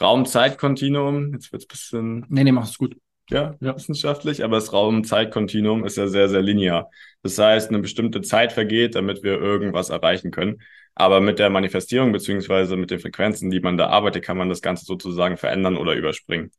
Raum-Zeit-Kontinuum, 0.00 1.32
jetzt 1.34 1.52
wird 1.52 1.62
es 1.62 1.66
ein 1.66 1.68
bisschen. 1.68 2.26
Nee, 2.28 2.44
nee, 2.44 2.52
mach 2.52 2.68
es 2.68 2.78
gut. 2.78 2.96
Ja, 3.30 3.56
ja, 3.60 3.74
wissenschaftlich, 3.74 4.44
aber 4.44 4.56
das 4.56 4.72
Raum-Zeit-Kontinuum 4.72 5.84
ist 5.84 5.96
ja 5.96 6.06
sehr, 6.08 6.28
sehr 6.28 6.42
linear. 6.42 6.90
Das 7.22 7.38
heißt, 7.38 7.68
eine 7.68 7.78
bestimmte 7.78 8.20
Zeit 8.20 8.52
vergeht, 8.52 8.94
damit 8.94 9.22
wir 9.22 9.40
irgendwas 9.40 9.90
erreichen 9.90 10.30
können. 10.30 10.60
Aber 10.94 11.20
mit 11.20 11.38
der 11.38 11.48
Manifestierung 11.48 12.12
beziehungsweise 12.12 12.76
mit 12.76 12.90
den 12.90 13.00
Frequenzen, 13.00 13.50
die 13.50 13.60
man 13.60 13.78
da 13.78 13.86
arbeitet, 13.86 14.24
kann 14.24 14.36
man 14.36 14.48
das 14.50 14.60
Ganze 14.60 14.84
sozusagen 14.84 15.36
verändern 15.38 15.76
oder 15.78 15.94
überspringen. 15.94 16.50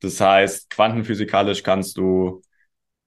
Das 0.00 0.20
heißt, 0.20 0.70
quantenphysikalisch 0.70 1.62
kannst 1.62 1.96
du 1.96 2.42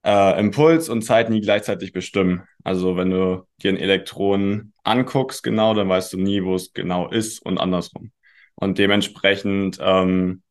äh, 0.03 0.39
Impuls 0.39 0.89
und 0.89 1.03
Zeit 1.03 1.29
nie 1.29 1.41
gleichzeitig 1.41 1.94
bestimmen. 1.94 2.44
Also 2.63 2.98
wenn 2.98 3.12
du 3.12 3.48
dir 3.62 3.72
ein 3.72 3.77
Elektron 3.77 4.74
anguckst, 4.84 5.44
genau, 5.44 5.74
dann 5.74 5.89
weißt 5.89 6.13
du 6.13 6.17
nie, 6.17 6.44
wo 6.44 6.55
es 6.55 6.74
genau 6.74 7.10
ist 7.10 7.39
und 7.46 7.58
andersrum. 7.58 8.12
Und 8.56 8.78
dementsprechend 8.78 9.78
ähm, 9.82 10.42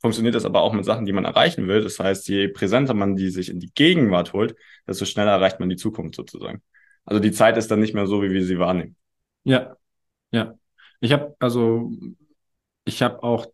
funktioniert 0.00 0.34
das 0.34 0.44
aber 0.44 0.60
auch 0.60 0.72
mit 0.72 0.84
Sachen, 0.84 1.06
die 1.06 1.12
man 1.12 1.24
erreichen 1.24 1.68
will. 1.68 1.82
Das 1.82 1.98
heißt, 1.98 2.28
je 2.28 2.48
präsenter 2.48 2.94
man 2.94 3.16
die 3.16 3.30
sich 3.30 3.48
in 3.48 3.60
die 3.60 3.72
Gegenwart 3.74 4.32
holt, 4.32 4.56
desto 4.86 5.04
schneller 5.04 5.32
erreicht 5.32 5.58
man 5.60 5.68
die 5.68 5.76
Zukunft 5.76 6.14
sozusagen. 6.14 6.62
Also 7.04 7.20
die 7.20 7.32
Zeit 7.32 7.56
ist 7.56 7.70
dann 7.70 7.80
nicht 7.80 7.94
mehr 7.94 8.06
so, 8.06 8.22
wie 8.22 8.30
wir 8.30 8.44
sie 8.44 8.58
wahrnehmen. 8.58 8.96
Ja, 9.44 9.76
ja. 10.32 10.54
Ich 11.00 11.12
habe 11.12 11.36
also, 11.38 11.92
ich 12.84 13.02
habe 13.02 13.22
auch, 13.22 13.46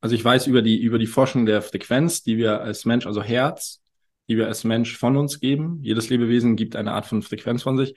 also 0.00 0.14
ich 0.14 0.24
weiß 0.24 0.46
über 0.46 0.62
die 0.62 0.80
über 0.80 0.98
die 0.98 1.06
Forschung 1.06 1.46
der 1.46 1.62
Frequenz, 1.62 2.22
die 2.22 2.36
wir 2.36 2.60
als 2.60 2.84
Mensch, 2.84 3.06
also 3.06 3.22
Herz, 3.22 3.82
die 4.28 4.36
wir 4.36 4.46
als 4.46 4.64
Mensch 4.64 4.96
von 4.96 5.16
uns 5.16 5.40
geben. 5.40 5.78
Jedes 5.82 6.10
Lebewesen 6.10 6.56
gibt 6.56 6.76
eine 6.76 6.92
Art 6.92 7.06
von 7.06 7.22
Frequenz 7.22 7.62
von 7.62 7.76
sich. 7.76 7.94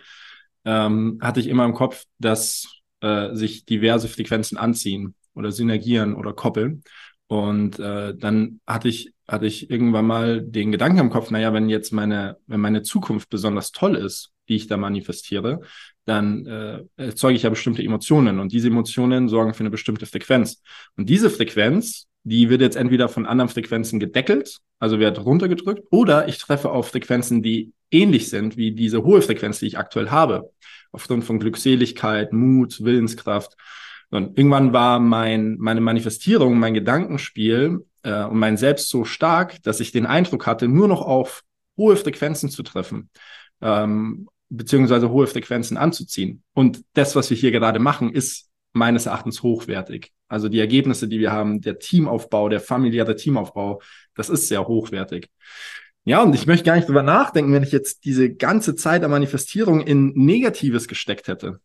Ähm, 0.66 1.20
hatte 1.22 1.40
ich 1.40 1.48
immer 1.48 1.66
im 1.66 1.74
Kopf, 1.74 2.06
dass 2.20 2.82
äh, 3.02 3.34
sich 3.36 3.66
diverse 3.66 4.08
Frequenzen 4.08 4.58
anziehen 4.58 5.16
oder 5.36 5.52
synergieren 5.52 6.16
oder 6.16 6.34
koppeln. 6.34 6.84
Und 7.28 7.80
äh, 7.80 8.16
dann 8.16 8.60
hatte 8.68 8.88
ich, 8.88 9.14
hatte 9.28 9.48
ich 9.48 9.70
irgendwann 9.70 10.06
mal 10.06 10.42
den 10.42 10.72
Gedanken 10.72 11.00
im 11.00 11.10
Kopf, 11.10 11.32
naja, 11.32 11.54
wenn 11.54 11.70
jetzt 11.70 11.92
meine, 11.92 12.38
wenn 12.48 12.60
meine 12.60 12.84
Zukunft 12.84 13.30
besonders 13.30 13.72
toll 13.72 13.96
ist, 13.96 14.32
die 14.48 14.56
ich 14.56 14.68
da 14.68 14.78
manifestiere, 14.78 15.62
dann 16.06 16.46
äh, 16.46 16.84
erzeuge 16.98 17.36
ich 17.36 17.44
ja 17.44 17.50
bestimmte 17.50 17.84
Emotionen 17.84 18.40
und 18.40 18.52
diese 18.52 18.68
Emotionen 18.68 19.28
sorgen 19.28 19.56
für 19.56 19.62
eine 19.62 19.72
bestimmte 19.72 20.06
Frequenz. 20.06 20.62
Und 20.98 21.10
diese 21.10 21.32
Frequenz, 21.32 22.08
die 22.24 22.50
wird 22.50 22.62
jetzt 22.62 22.78
entweder 22.78 23.10
von 23.10 23.26
anderen 23.26 23.50
Frequenzen 23.50 24.00
gedeckelt, 24.00 24.60
also 24.80 25.00
wird 25.00 25.24
runtergedrückt, 25.24 25.84
oder 25.90 26.28
ich 26.28 26.38
treffe 26.38 26.70
auf 26.70 26.90
Frequenzen, 26.90 27.42
die 27.42 27.72
ähnlich 27.90 28.30
sind 28.30 28.58
wie 28.58 28.72
diese 28.72 29.04
hohe 29.04 29.22
Frequenz, 29.22 29.60
die 29.60 29.68
ich 29.68 29.78
aktuell 29.80 30.10
habe, 30.10 30.52
aufgrund 30.92 31.24
von 31.24 31.40
Glückseligkeit, 31.40 32.34
Mut, 32.34 32.84
Willenskraft. 32.84 33.56
Und 34.12 34.38
irgendwann 34.38 34.74
war 34.74 35.00
mein, 35.00 35.58
meine 35.58 35.82
Manifestierung, 35.82 36.58
mein 36.58 36.74
Gedankenspiel 36.74 37.86
äh, 38.04 38.24
und 38.24 38.38
mein 38.38 38.58
Selbst 38.58 38.90
so 38.90 39.06
stark, 39.06 39.62
dass 39.64 39.80
ich 39.80 39.92
den 39.92 40.06
Eindruck 40.06 40.46
hatte, 40.46 40.68
nur 40.68 40.88
noch 40.88 41.02
auf 41.02 41.44
hohe 41.78 41.96
Frequenzen 41.96 42.50
zu 42.50 42.64
treffen. 42.64 43.10
Ähm, 43.62 44.28
beziehungsweise 44.50 45.10
hohe 45.10 45.28
Frequenzen 45.28 45.78
anzuziehen. 45.78 46.44
Und 46.54 46.84
das, 46.94 47.16
was 47.16 47.30
wir 47.30 47.38
hier 47.38 47.52
gerade 47.52 47.80
machen, 47.80 48.12
ist 48.12 48.50
meines 48.74 49.06
Erachtens 49.06 49.42
hochwertig. 49.42 50.12
Also 50.28 50.50
die 50.50 50.60
Ergebnisse, 50.60 51.08
die 51.08 51.20
wir 51.20 51.32
haben, 51.32 51.62
der 51.62 51.80
Teamaufbau, 51.80 52.50
der 52.50 52.60
familiäre 52.60 53.16
Teamaufbau, 53.16 53.82
das 54.16 54.30
ist 54.30 54.48
sehr 54.48 54.68
hochwertig. 54.68 55.30
Ja, 56.04 56.22
und 56.22 56.36
ich 56.36 56.46
möchte 56.46 56.66
gar 56.66 56.76
nicht 56.76 56.88
drüber 56.88 57.02
nachdenken, 57.02 57.54
wenn 57.54 57.64
ich 57.64 57.72
jetzt 57.72 58.06
diese 58.06 58.34
ganze 58.34 58.76
Zeit 58.76 59.02
der 59.02 59.10
Manifestierung 59.10 59.82
in 59.82 60.12
Negatives 60.14 60.88
gesteckt 60.88 61.28
hätte. 61.28 61.60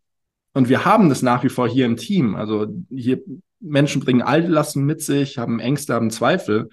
Und 0.52 0.68
wir 0.68 0.84
haben 0.84 1.08
das 1.08 1.22
nach 1.22 1.44
wie 1.44 1.48
vor 1.48 1.68
hier 1.68 1.86
im 1.86 1.96
Team. 1.96 2.34
Also 2.34 2.66
hier 2.90 3.20
Menschen 3.60 4.00
bringen 4.02 4.22
Altlasten 4.22 4.84
mit 4.84 5.02
sich, 5.02 5.38
haben 5.38 5.60
Ängste, 5.60 5.94
haben 5.94 6.10
Zweifel. 6.10 6.70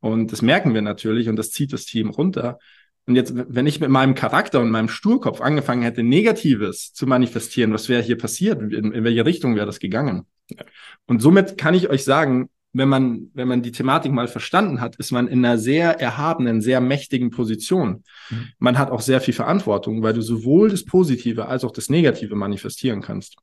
Und 0.00 0.32
das 0.32 0.42
merken 0.42 0.74
wir 0.74 0.82
natürlich 0.82 1.28
und 1.28 1.36
das 1.36 1.50
zieht 1.50 1.72
das 1.72 1.86
Team 1.86 2.10
runter. 2.10 2.58
Und 3.06 3.14
jetzt, 3.14 3.32
wenn 3.34 3.66
ich 3.66 3.80
mit 3.80 3.90
meinem 3.90 4.14
Charakter 4.14 4.60
und 4.60 4.70
meinem 4.70 4.88
Sturkopf 4.88 5.40
angefangen 5.40 5.82
hätte, 5.82 6.02
Negatives 6.02 6.92
zu 6.92 7.06
manifestieren, 7.06 7.72
was 7.72 7.88
wäre 7.88 8.02
hier 8.02 8.18
passiert? 8.18 8.60
In, 8.60 8.92
in 8.92 9.04
welche 9.04 9.24
Richtung 9.24 9.54
wäre 9.54 9.66
das 9.66 9.78
gegangen? 9.78 10.26
Und 11.06 11.22
somit 11.22 11.56
kann 11.56 11.74
ich 11.74 11.88
euch 11.88 12.04
sagen, 12.04 12.50
wenn 12.76 12.88
man, 12.88 13.30
wenn 13.34 13.48
man 13.48 13.62
die 13.62 13.72
Thematik 13.72 14.12
mal 14.12 14.28
verstanden 14.28 14.80
hat, 14.80 14.96
ist 14.96 15.12
man 15.12 15.28
in 15.28 15.44
einer 15.44 15.58
sehr 15.58 16.00
erhabenen, 16.00 16.60
sehr 16.60 16.80
mächtigen 16.80 17.30
Position. 17.30 18.04
Mhm. 18.30 18.48
Man 18.58 18.78
hat 18.78 18.90
auch 18.90 19.00
sehr 19.00 19.20
viel 19.20 19.34
Verantwortung, 19.34 20.02
weil 20.02 20.14
du 20.14 20.22
sowohl 20.22 20.70
das 20.70 20.84
Positive 20.84 21.46
als 21.46 21.64
auch 21.64 21.72
das 21.72 21.88
Negative 21.88 22.34
manifestieren 22.34 23.02
kannst. 23.02 23.36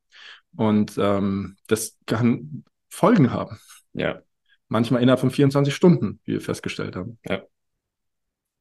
Und 0.56 0.94
ähm, 0.98 1.58
das 1.68 1.98
kann 2.06 2.64
Folgen 2.90 3.32
haben. 3.32 3.60
Ja. 3.94 4.22
Manchmal 4.68 5.02
innerhalb 5.02 5.20
von 5.20 5.32
24 5.32 5.74
Stunden, 5.74 6.20
wie 6.26 6.34
wir 6.34 6.42
festgestellt 6.42 6.96
haben. 6.96 7.18
Ja 7.28 7.44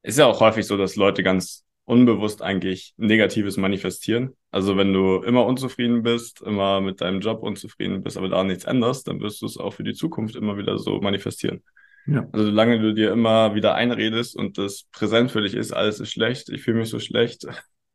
ist 0.03 0.19
ja 0.19 0.27
auch 0.27 0.41
häufig 0.41 0.67
so, 0.67 0.77
dass 0.77 0.97
Leute 0.97 1.23
ganz 1.23 1.65
unbewusst 1.85 2.43
eigentlich 2.43 2.95
Negatives 2.97 3.57
manifestieren. 3.57 4.37
Also 4.51 4.77
wenn 4.77 4.93
du 4.93 5.23
immer 5.23 5.45
unzufrieden 5.45 6.03
bist, 6.03 6.41
immer 6.43 6.81
mit 6.81 7.01
deinem 7.01 7.21
Job 7.21 7.43
unzufrieden 7.43 8.03
bist, 8.03 8.17
aber 8.17 8.29
da 8.29 8.45
nichts 8.45 8.65
änderst, 8.65 9.09
dann 9.09 9.21
wirst 9.21 9.43
du 9.43 9.47
es 9.47 9.59
auch 9.59 9.75
für 9.75 9.85
die 9.85 9.95
Zukunft 9.95 10.37
immer 10.37 10.57
wieder 10.57 10.79
so 10.79 11.01
manifestieren. 11.01 11.63
Ja. 12.07 12.27
Also 12.33 12.47
solange 12.47 12.81
du 12.81 12.95
dir 12.95 13.13
immer 13.13 13.55
wieder 13.55 13.75
einredest 13.75 14.37
und 14.37 14.59
das 14.59 14.85
präsent 14.93 15.31
für 15.31 15.43
dich 15.43 15.55
ist, 15.55 15.73
alles 15.73 16.01
ist 16.01 16.13
schlecht, 16.13 16.49
ich 16.49 16.63
fühle 16.63 16.79
mich 16.79 16.89
so 16.89 16.99
schlecht, 16.99 17.47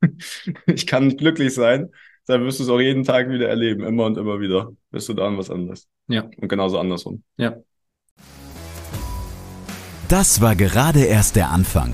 ich 0.65 0.87
kann 0.87 1.07
nicht 1.07 1.19
glücklich 1.19 1.53
sein, 1.53 1.89
dann 2.25 2.43
wirst 2.43 2.59
du 2.59 2.63
es 2.63 2.69
auch 2.69 2.79
jeden 2.79 3.03
Tag 3.03 3.29
wieder 3.29 3.47
erleben, 3.47 3.83
immer 3.83 4.05
und 4.05 4.17
immer 4.17 4.39
wieder. 4.39 4.71
Bist 4.91 5.07
du 5.09 5.13
da 5.13 5.27
an 5.27 5.37
was 5.37 5.49
anderes. 5.49 5.87
Ja. 6.07 6.29
Und 6.37 6.47
genauso 6.49 6.77
andersrum. 6.77 7.23
Ja. 7.37 7.55
Das 10.09 10.41
war 10.41 10.55
gerade 10.55 11.03
erst 11.03 11.35
der 11.35 11.49
Anfang. 11.49 11.93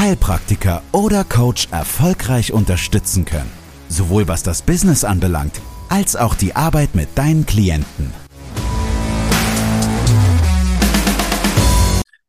Heilpraktiker 0.00 0.82
oder 0.92 1.24
Coach 1.24 1.68
erfolgreich 1.72 2.54
unterstützen 2.54 3.26
können. 3.26 3.50
Sowohl 3.90 4.28
was 4.28 4.42
das 4.42 4.62
Business 4.62 5.04
anbelangt, 5.04 5.60
als 5.90 6.16
auch 6.16 6.34
die 6.34 6.56
Arbeit 6.56 6.94
mit 6.94 7.10
deinen 7.16 7.44
Klienten. 7.44 8.10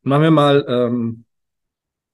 Machen 0.04 0.22
wir 0.22 0.32
mal, 0.32 0.66
ähm, 0.68 1.24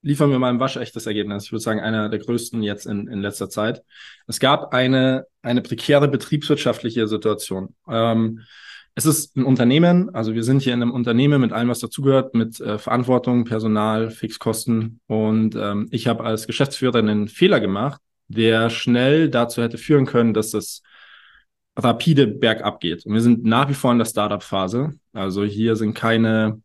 liefern 0.04 0.30
wir 0.30 0.38
mal 0.38 0.52
ein 0.52 0.60
waschechtes 0.60 1.08
Ergebnis. 1.08 1.46
Ich 1.46 1.52
würde 1.52 1.64
sagen, 1.64 1.80
einer 1.80 2.08
der 2.10 2.20
größten 2.20 2.62
jetzt 2.62 2.86
in, 2.86 3.08
in 3.08 3.24
letzter 3.24 3.50
Zeit. 3.50 3.82
Es 4.28 4.40
gab 4.40 4.76
eine, 4.76 5.26
eine 5.42 5.64
prekäre 5.64 6.08
betriebswirtschaftliche 6.08 7.08
Situation. 7.08 7.74
Ähm, 7.90 8.42
es 8.98 9.06
ist 9.06 9.38
ein 9.38 9.46
Unternehmen, 9.46 10.10
also 10.16 10.34
wir 10.34 10.44
sind 10.44 10.64
hier 10.64 10.74
in 10.74 10.82
einem 10.82 10.92
Unternehmen 10.92 11.40
mit 11.40 11.54
allem, 11.54 11.70
was 11.70 11.78
dazugehört, 11.78 12.34
mit 12.34 12.60
äh, 12.60 12.80
Verantwortung, 12.80 13.46
Personal, 13.46 14.10
Fixkosten. 14.10 15.02
Und 15.06 15.56
ähm, 15.56 15.88
ich 15.92 16.08
habe 16.08 16.24
als 16.24 16.48
Geschäftsführer 16.48 16.98
einen 16.98 17.28
Fehler 17.28 17.60
gemacht, 17.60 18.02
der 18.28 18.72
schnell 18.72 19.30
dazu 19.30 19.62
hätte 19.62 19.78
führen 19.78 20.08
können, 20.08 20.34
dass 20.34 20.50
das 20.50 20.82
rapide 21.76 22.26
bergab 22.26 22.80
geht. 22.80 23.06
Und 23.06 23.14
wir 23.14 23.22
sind 23.22 23.46
nach 23.46 23.70
wie 23.70 23.76
vor 23.76 23.92
in 23.92 24.00
der 24.00 24.06
Startup-Phase. 24.06 24.94
Also 25.14 25.44
hier 25.44 25.76
sind 25.76 25.94
keine 25.94 26.64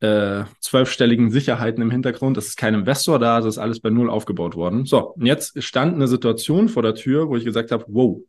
äh, 0.00 0.44
zwölfstelligen 0.60 1.30
Sicherheiten 1.30 1.82
im 1.82 1.90
Hintergrund. 1.90 2.38
Es 2.38 2.46
ist 2.46 2.56
kein 2.56 2.72
Investor 2.72 3.18
da, 3.18 3.38
es 3.38 3.44
ist 3.44 3.58
alles 3.58 3.80
bei 3.80 3.90
Null 3.90 4.08
aufgebaut 4.08 4.56
worden. 4.56 4.86
So, 4.86 5.10
und 5.10 5.26
jetzt 5.26 5.62
stand 5.62 5.94
eine 5.94 6.08
Situation 6.08 6.70
vor 6.70 6.82
der 6.82 6.94
Tür, 6.94 7.28
wo 7.28 7.36
ich 7.36 7.44
gesagt 7.44 7.70
habe, 7.70 7.84
wow, 7.88 8.22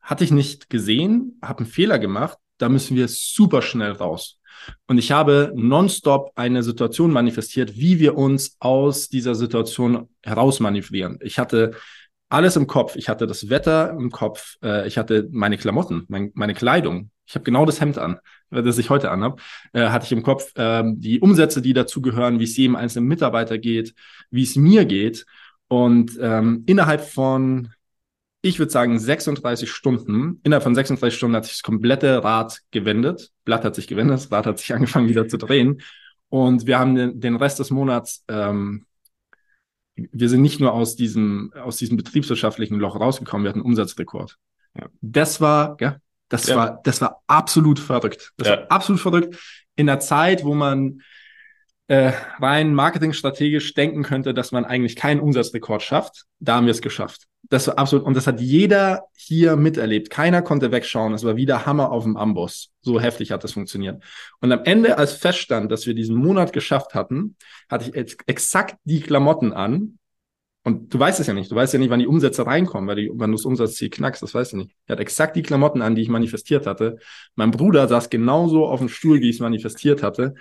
hatte 0.00 0.22
ich 0.22 0.30
nicht 0.30 0.70
gesehen, 0.70 1.36
habe 1.42 1.58
einen 1.58 1.66
Fehler 1.66 1.98
gemacht, 1.98 2.38
da 2.60 2.68
müssen 2.68 2.96
wir 2.96 3.08
super 3.08 3.62
schnell 3.62 3.92
raus. 3.92 4.38
Und 4.86 4.98
ich 4.98 5.12
habe 5.12 5.52
nonstop 5.54 6.32
eine 6.34 6.62
Situation 6.62 7.10
manifestiert, 7.12 7.76
wie 7.76 7.98
wir 7.98 8.16
uns 8.16 8.56
aus 8.60 9.08
dieser 9.08 9.34
Situation 9.34 10.08
herausmanövrieren. 10.22 11.18
Ich 11.22 11.38
hatte 11.38 11.72
alles 12.28 12.56
im 12.56 12.66
Kopf. 12.66 12.96
Ich 12.96 13.08
hatte 13.08 13.26
das 13.26 13.48
Wetter 13.48 13.90
im 13.90 14.10
Kopf. 14.10 14.56
Äh, 14.62 14.86
ich 14.86 14.98
hatte 14.98 15.28
meine 15.32 15.58
Klamotten, 15.58 16.04
mein, 16.08 16.30
meine 16.34 16.54
Kleidung. 16.54 17.10
Ich 17.26 17.34
habe 17.34 17.44
genau 17.44 17.64
das 17.64 17.80
Hemd 17.80 17.96
an, 17.96 18.18
das 18.50 18.78
ich 18.78 18.90
heute 18.90 19.10
anhabe. 19.10 19.40
Äh, 19.72 19.88
hatte 19.88 20.04
ich 20.04 20.12
im 20.12 20.22
Kopf 20.22 20.52
äh, 20.56 20.82
die 20.94 21.20
Umsätze, 21.20 21.62
die 21.62 21.72
dazugehören, 21.72 22.38
wie 22.38 22.44
es 22.44 22.56
jedem 22.56 22.76
einzelnen 22.76 23.08
Mitarbeiter 23.08 23.58
geht, 23.58 23.94
wie 24.30 24.42
es 24.42 24.56
mir 24.56 24.84
geht. 24.84 25.26
Und 25.68 26.18
ähm, 26.20 26.64
innerhalb 26.66 27.02
von 27.02 27.72
ich 28.42 28.58
würde 28.58 28.72
sagen 28.72 28.98
36 28.98 29.70
Stunden. 29.70 30.40
Innerhalb 30.42 30.62
von 30.62 30.74
36 30.74 31.16
Stunden 31.16 31.36
hat 31.36 31.44
sich 31.44 31.54
das 31.54 31.62
komplette 31.62 32.24
Rad 32.24 32.60
gewendet. 32.70 33.30
Blatt 33.44 33.64
hat 33.64 33.74
sich 33.74 33.86
gewendet, 33.86 34.14
das 34.14 34.32
Rad 34.32 34.46
hat 34.46 34.58
sich 34.58 34.72
angefangen 34.74 35.08
wieder 35.08 35.28
zu 35.28 35.36
drehen. 35.36 35.82
Und 36.28 36.66
wir 36.66 36.78
haben 36.78 36.94
den, 36.94 37.20
den 37.20 37.36
Rest 37.36 37.58
des 37.58 37.70
Monats, 37.70 38.24
ähm, 38.28 38.86
wir 39.94 40.28
sind 40.28 40.40
nicht 40.40 40.60
nur 40.60 40.72
aus 40.72 40.96
diesem, 40.96 41.52
aus 41.54 41.76
diesem 41.76 41.96
betriebswirtschaftlichen 41.96 42.78
Loch 42.78 42.98
rausgekommen, 42.98 43.44
wir 43.44 43.50
hatten 43.50 43.60
einen 43.60 43.66
Umsatzrekord. 43.66 44.38
Ja. 44.78 44.86
Das 45.00 45.40
war, 45.40 45.76
ja, 45.80 45.96
das 46.28 46.46
ja. 46.46 46.56
war, 46.56 46.80
das 46.84 47.00
war 47.00 47.22
absolut 47.26 47.78
verrückt. 47.78 48.32
Das 48.36 48.48
ja. 48.48 48.56
war 48.56 48.70
absolut 48.70 49.00
verrückt. 49.00 49.36
In 49.76 49.86
der 49.86 50.00
Zeit, 50.00 50.44
wo 50.44 50.54
man 50.54 51.02
äh, 51.90 52.12
rein 52.38 52.72
marketingstrategisch 52.72 53.74
denken 53.74 54.04
könnte, 54.04 54.32
dass 54.32 54.52
man 54.52 54.64
eigentlich 54.64 54.94
keinen 54.94 55.18
Umsatzrekord 55.18 55.82
schafft, 55.82 56.26
da 56.38 56.54
haben 56.54 56.66
wir 56.66 56.70
es 56.70 56.82
geschafft. 56.82 57.26
Das 57.48 57.66
war 57.66 57.78
absolut, 57.78 58.06
und 58.06 58.16
das 58.16 58.28
hat 58.28 58.40
jeder 58.40 59.06
hier 59.16 59.56
miterlebt. 59.56 60.08
Keiner 60.08 60.40
konnte 60.40 60.70
wegschauen. 60.70 61.12
Es 61.14 61.24
war 61.24 61.34
wieder 61.34 61.66
Hammer 61.66 61.90
auf 61.90 62.04
dem 62.04 62.16
Amboss. 62.16 62.70
So 62.80 63.00
heftig 63.00 63.32
hat 63.32 63.42
das 63.42 63.54
funktioniert. 63.54 64.04
Und 64.40 64.52
am 64.52 64.62
Ende, 64.62 64.98
als 64.98 65.14
feststand, 65.14 65.72
dass 65.72 65.84
wir 65.84 65.94
diesen 65.94 66.14
Monat 66.14 66.52
geschafft 66.52 66.94
hatten, 66.94 67.34
hatte 67.68 67.88
ich 67.88 67.96
jetzt 67.96 68.18
exakt 68.26 68.76
die 68.84 69.00
Klamotten 69.00 69.52
an. 69.52 69.98
Und 70.62 70.94
du 70.94 70.98
weißt 71.00 71.18
es 71.18 71.26
ja 71.26 71.34
nicht. 71.34 71.50
Du 71.50 71.56
weißt 71.56 71.72
ja 71.72 71.80
nicht, 71.80 71.90
wann 71.90 71.98
die 71.98 72.06
Umsätze 72.06 72.46
reinkommen, 72.46 72.88
weil 72.88 72.96
die, 72.96 73.10
wann 73.12 73.32
du 73.32 73.36
das 73.36 73.44
Umsatzziel 73.44 73.90
knackst, 73.90 74.22
das 74.22 74.32
weißt 74.32 74.52
du 74.52 74.58
nicht. 74.58 74.76
Er 74.86 74.92
hat 74.92 75.00
exakt 75.00 75.34
die 75.34 75.42
Klamotten 75.42 75.82
an, 75.82 75.96
die 75.96 76.02
ich 76.02 76.08
manifestiert 76.08 76.68
hatte. 76.68 76.98
Mein 77.34 77.50
Bruder 77.50 77.88
saß 77.88 78.10
genauso 78.10 78.66
auf 78.66 78.78
dem 78.78 78.88
Stuhl, 78.88 79.20
wie 79.20 79.30
ich 79.30 79.36
es 79.36 79.40
manifestiert 79.40 80.04
hatte. 80.04 80.36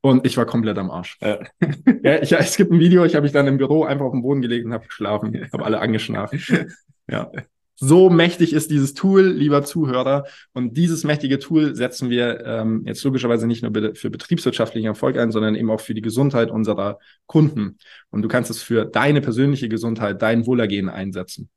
Und 0.00 0.24
ich 0.24 0.36
war 0.36 0.46
komplett 0.46 0.78
am 0.78 0.90
Arsch. 0.90 1.18
Ja. 1.20 1.38
ja, 2.02 2.22
ich, 2.22 2.32
es 2.32 2.56
gibt 2.56 2.70
ein 2.70 2.78
Video, 2.78 3.04
ich 3.04 3.14
habe 3.14 3.24
mich 3.24 3.32
dann 3.32 3.46
im 3.46 3.58
Büro 3.58 3.84
einfach 3.84 4.06
auf 4.06 4.12
den 4.12 4.22
Boden 4.22 4.42
gelegt 4.42 4.64
und 4.64 4.72
habe 4.72 4.86
geschlafen, 4.86 5.48
habe 5.52 5.64
alle 5.64 5.80
angeschnarcht. 5.80 6.34
Ja. 7.10 7.32
So 7.74 8.10
mächtig 8.10 8.52
ist 8.52 8.70
dieses 8.70 8.92
Tool, 8.92 9.28
lieber 9.28 9.64
Zuhörer. 9.64 10.26
Und 10.52 10.76
dieses 10.76 11.04
mächtige 11.04 11.38
Tool 11.38 11.74
setzen 11.74 12.10
wir 12.10 12.44
ähm, 12.44 12.82
jetzt 12.86 13.02
logischerweise 13.02 13.46
nicht 13.46 13.62
nur 13.62 13.94
für 13.94 14.10
betriebswirtschaftlichen 14.10 14.88
Erfolg 14.88 15.16
ein, 15.16 15.32
sondern 15.32 15.54
eben 15.54 15.70
auch 15.70 15.80
für 15.80 15.94
die 15.94 16.02
Gesundheit 16.02 16.50
unserer 16.50 16.98
Kunden. 17.26 17.78
Und 18.10 18.20
du 18.20 18.28
kannst 18.28 18.50
es 18.50 18.62
für 18.62 18.84
deine 18.84 19.22
persönliche 19.22 19.70
Gesundheit, 19.70 20.20
dein 20.20 20.44
Wohlergehen 20.44 20.90
einsetzen. 20.90 21.48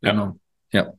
Ja. 0.00 0.10
Genau. 0.10 0.40
Ja. 0.72 0.94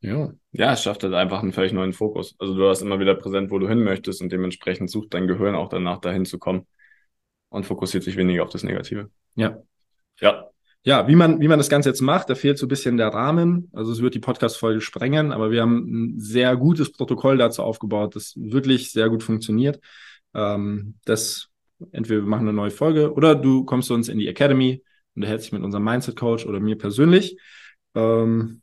Ja. 0.00 0.32
Ja, 0.52 0.72
es 0.72 0.82
schafft 0.82 1.02
halt 1.02 1.14
einfach 1.14 1.42
einen 1.42 1.52
völlig 1.52 1.72
neuen 1.72 1.92
Fokus. 1.92 2.34
Also 2.38 2.54
du 2.54 2.68
hast 2.68 2.82
immer 2.82 2.98
wieder 3.00 3.14
präsent, 3.14 3.50
wo 3.50 3.58
du 3.58 3.68
hin 3.68 3.82
möchtest 3.82 4.22
und 4.22 4.30
dementsprechend 4.30 4.90
sucht 4.90 5.14
dein 5.14 5.26
Gehirn 5.26 5.54
auch 5.54 5.68
danach, 5.68 6.00
dahin 6.00 6.24
zu 6.24 6.38
kommen 6.38 6.66
und 7.48 7.66
fokussiert 7.66 8.04
sich 8.04 8.16
weniger 8.16 8.42
auf 8.42 8.50
das 8.50 8.62
Negative. 8.62 9.10
Ja. 9.34 9.62
Ja. 10.20 10.50
Ja, 10.82 11.08
wie 11.08 11.16
man, 11.16 11.40
wie 11.40 11.48
man 11.48 11.58
das 11.58 11.68
Ganze 11.68 11.88
jetzt 11.88 12.00
macht, 12.00 12.30
da 12.30 12.36
fehlt 12.36 12.58
so 12.58 12.66
ein 12.66 12.68
bisschen 12.68 12.96
der 12.96 13.08
Rahmen. 13.08 13.68
Also 13.72 13.90
es 13.90 14.00
wird 14.00 14.14
die 14.14 14.20
Podcast-Folge 14.20 14.80
sprengen, 14.80 15.32
aber 15.32 15.50
wir 15.50 15.62
haben 15.62 15.78
ein 16.14 16.20
sehr 16.20 16.56
gutes 16.56 16.92
Protokoll 16.92 17.38
dazu 17.38 17.64
aufgebaut, 17.64 18.14
das 18.14 18.34
wirklich 18.36 18.92
sehr 18.92 19.08
gut 19.08 19.24
funktioniert. 19.24 19.80
Ähm, 20.32 20.94
das 21.04 21.48
entweder 21.90 22.20
wir 22.20 22.28
machen 22.28 22.46
eine 22.46 22.52
neue 22.52 22.70
Folge 22.70 23.12
oder 23.12 23.34
du 23.34 23.64
kommst 23.64 23.88
zu 23.88 23.94
uns 23.94 24.08
in 24.08 24.18
die 24.18 24.28
Academy 24.28 24.82
und 25.16 25.22
erhältst 25.22 25.46
dich 25.46 25.52
mit 25.52 25.62
unserem 25.62 25.84
Mindset-Coach 25.84 26.46
oder 26.46 26.60
mir 26.60 26.78
persönlich. 26.78 27.36
Ähm, 27.94 28.62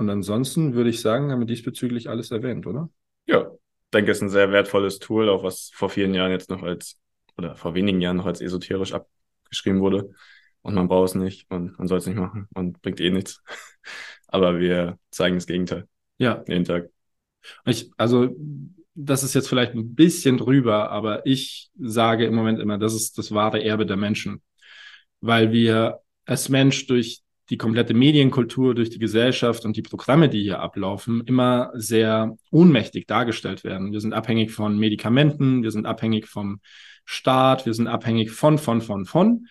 und 0.00 0.08
ansonsten 0.08 0.72
würde 0.72 0.88
ich 0.88 1.02
sagen, 1.02 1.30
haben 1.30 1.40
wir 1.40 1.46
diesbezüglich 1.46 2.08
alles 2.08 2.30
erwähnt, 2.30 2.66
oder? 2.66 2.88
Ja, 3.26 3.50
ich 3.50 3.90
denke, 3.92 4.10
es 4.10 4.16
ist 4.16 4.22
ein 4.22 4.30
sehr 4.30 4.50
wertvolles 4.50 4.98
Tool, 4.98 5.28
auch 5.28 5.44
was 5.44 5.70
vor 5.74 5.90
vielen 5.90 6.14
Jahren 6.14 6.30
jetzt 6.30 6.48
noch 6.48 6.62
als, 6.62 6.98
oder 7.36 7.54
vor 7.54 7.74
wenigen 7.74 8.00
Jahren 8.00 8.16
noch 8.16 8.24
als 8.24 8.40
esoterisch 8.40 8.94
abgeschrieben 8.94 9.80
wurde. 9.80 10.14
Und 10.62 10.72
man 10.72 10.88
braucht 10.88 11.10
es 11.10 11.14
nicht 11.16 11.50
und 11.50 11.78
man 11.78 11.86
soll 11.86 11.98
es 11.98 12.06
nicht 12.06 12.16
machen 12.16 12.48
und 12.54 12.80
bringt 12.80 12.98
eh 12.98 13.10
nichts. 13.10 13.42
Aber 14.26 14.58
wir 14.58 14.98
zeigen 15.10 15.34
das 15.34 15.46
Gegenteil. 15.46 15.86
Ja. 16.16 16.42
Jeden 16.48 16.64
Tag. 16.64 16.88
Ich, 17.66 17.90
also, 17.98 18.34
das 18.94 19.22
ist 19.22 19.34
jetzt 19.34 19.50
vielleicht 19.50 19.74
ein 19.74 19.94
bisschen 19.94 20.38
drüber, 20.38 20.90
aber 20.90 21.26
ich 21.26 21.70
sage 21.78 22.24
im 22.24 22.34
Moment 22.34 22.58
immer, 22.58 22.78
das 22.78 22.94
ist 22.94 23.18
das 23.18 23.32
wahre 23.32 23.62
Erbe 23.62 23.84
der 23.84 23.96
Menschen. 23.96 24.40
Weil 25.20 25.52
wir 25.52 26.00
als 26.24 26.48
Mensch 26.48 26.86
durch 26.86 27.22
die 27.50 27.58
komplette 27.58 27.94
Medienkultur, 27.94 28.76
durch 28.76 28.90
die 28.90 29.00
Gesellschaft 29.00 29.64
und 29.64 29.76
die 29.76 29.82
Programme, 29.82 30.28
die 30.28 30.40
hier 30.40 30.60
ablaufen, 30.60 31.22
immer 31.26 31.72
sehr 31.74 32.36
ohnmächtig 32.52 33.08
dargestellt 33.08 33.64
werden. 33.64 33.92
Wir 33.92 34.00
sind 34.00 34.12
abhängig 34.12 34.52
von 34.52 34.78
Medikamenten, 34.78 35.64
wir 35.64 35.72
sind 35.72 35.84
abhängig 35.84 36.28
vom 36.28 36.60
Staat, 37.04 37.66
wir 37.66 37.74
sind 37.74 37.88
abhängig 37.88 38.30
von, 38.30 38.56
von, 38.56 38.80
von, 38.80 39.04
von. 39.04 39.48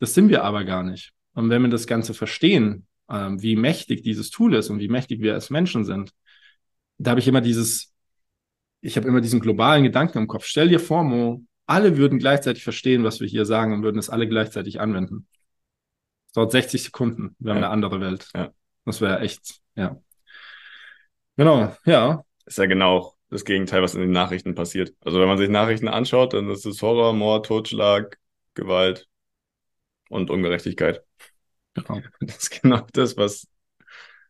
Das 0.00 0.12
sind 0.12 0.28
wir 0.28 0.42
aber 0.42 0.64
gar 0.64 0.82
nicht. 0.82 1.12
Und 1.34 1.48
wenn 1.48 1.62
wir 1.62 1.68
das 1.68 1.86
Ganze 1.86 2.14
verstehen, 2.14 2.86
ähm, 3.08 3.40
wie 3.40 3.54
mächtig 3.54 4.02
dieses 4.02 4.30
Tool 4.30 4.54
ist 4.54 4.68
und 4.68 4.80
wie 4.80 4.88
mächtig 4.88 5.20
wir 5.20 5.34
als 5.34 5.48
Menschen 5.48 5.84
sind, 5.84 6.10
da 6.98 7.10
habe 7.10 7.20
ich 7.20 7.28
immer 7.28 7.40
dieses, 7.40 7.94
ich 8.80 8.96
habe 8.96 9.06
immer 9.06 9.20
diesen 9.20 9.38
globalen 9.38 9.84
Gedanken 9.84 10.18
im 10.18 10.26
Kopf. 10.26 10.46
Stell 10.46 10.68
dir 10.68 10.80
vor, 10.80 11.04
Mo, 11.04 11.44
alle 11.66 11.96
würden 11.96 12.18
gleichzeitig 12.18 12.64
verstehen, 12.64 13.04
was 13.04 13.20
wir 13.20 13.28
hier 13.28 13.44
sagen 13.44 13.72
und 13.72 13.84
würden 13.84 13.98
es 13.98 14.10
alle 14.10 14.26
gleichzeitig 14.26 14.80
anwenden 14.80 15.28
dauert 16.36 16.52
60 16.52 16.82
Sekunden. 16.84 17.34
Wir 17.38 17.52
haben 17.52 17.60
Ja. 17.60 17.66
eine 17.66 17.72
andere 17.72 18.00
Welt. 18.00 18.28
Ja. 18.34 18.52
Das 18.84 19.00
wäre 19.00 19.20
echt, 19.20 19.60
ja. 19.74 20.00
Genau, 21.36 21.74
ja. 21.84 22.24
Ist 22.46 22.58
ja 22.58 22.66
genau 22.66 23.14
das 23.28 23.44
Gegenteil, 23.44 23.82
was 23.82 23.94
in 23.94 24.00
den 24.00 24.10
Nachrichten 24.12 24.54
passiert. 24.54 24.94
Also 25.04 25.20
wenn 25.20 25.28
man 25.28 25.38
sich 25.38 25.48
Nachrichten 25.48 25.88
anschaut, 25.88 26.32
dann 26.32 26.48
ist 26.50 26.64
es 26.64 26.80
Horror, 26.82 27.12
Mord, 27.12 27.46
Totschlag, 27.46 28.18
Gewalt 28.54 29.08
und 30.08 30.30
Ungerechtigkeit. 30.30 31.02
Genau. 31.74 32.00
Das 32.20 32.36
ist 32.38 32.62
genau 32.62 32.86
das, 32.92 33.16
was, 33.16 33.48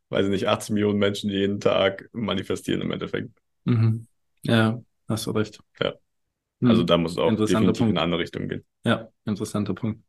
weiß 0.09 0.25
ich 0.25 0.31
nicht, 0.31 0.49
18 0.49 0.75
Millionen 0.75 0.99
Menschen 0.99 1.31
jeden 1.31 1.61
Tag 1.61 2.09
manifestieren 2.13 2.81
im 2.81 2.91
Endeffekt. 2.91 3.31
Mhm. 3.65 4.07
Ja, 4.43 4.81
hast 5.09 5.27
du 5.27 5.31
recht. 5.33 5.61
Ja. 5.81 5.95
Hm. 6.61 6.71
Also 6.71 6.83
da 6.83 6.97
muss 6.97 7.13
es 7.13 7.19
auch 7.19 7.29
definitiv 7.31 7.59
in 7.61 7.67
Punkt. 7.75 7.81
eine 7.91 8.01
andere 8.01 8.21
Richtung 8.23 8.49
gehen. 8.49 8.65
Ja, 8.85 9.09
interessanter 9.27 9.75
Punkt. 9.75 10.03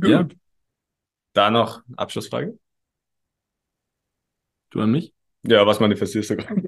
Gut. 0.00 0.08
Ja. 0.10 0.28
Da 1.34 1.50
noch 1.50 1.82
Abschlussfrage? 1.96 2.58
Du 4.70 4.80
an 4.80 4.90
mich? 4.90 5.14
Ja, 5.42 5.66
was 5.66 5.80
manifestierst 5.80 6.30
du 6.30 6.36
gerade? 6.36 6.62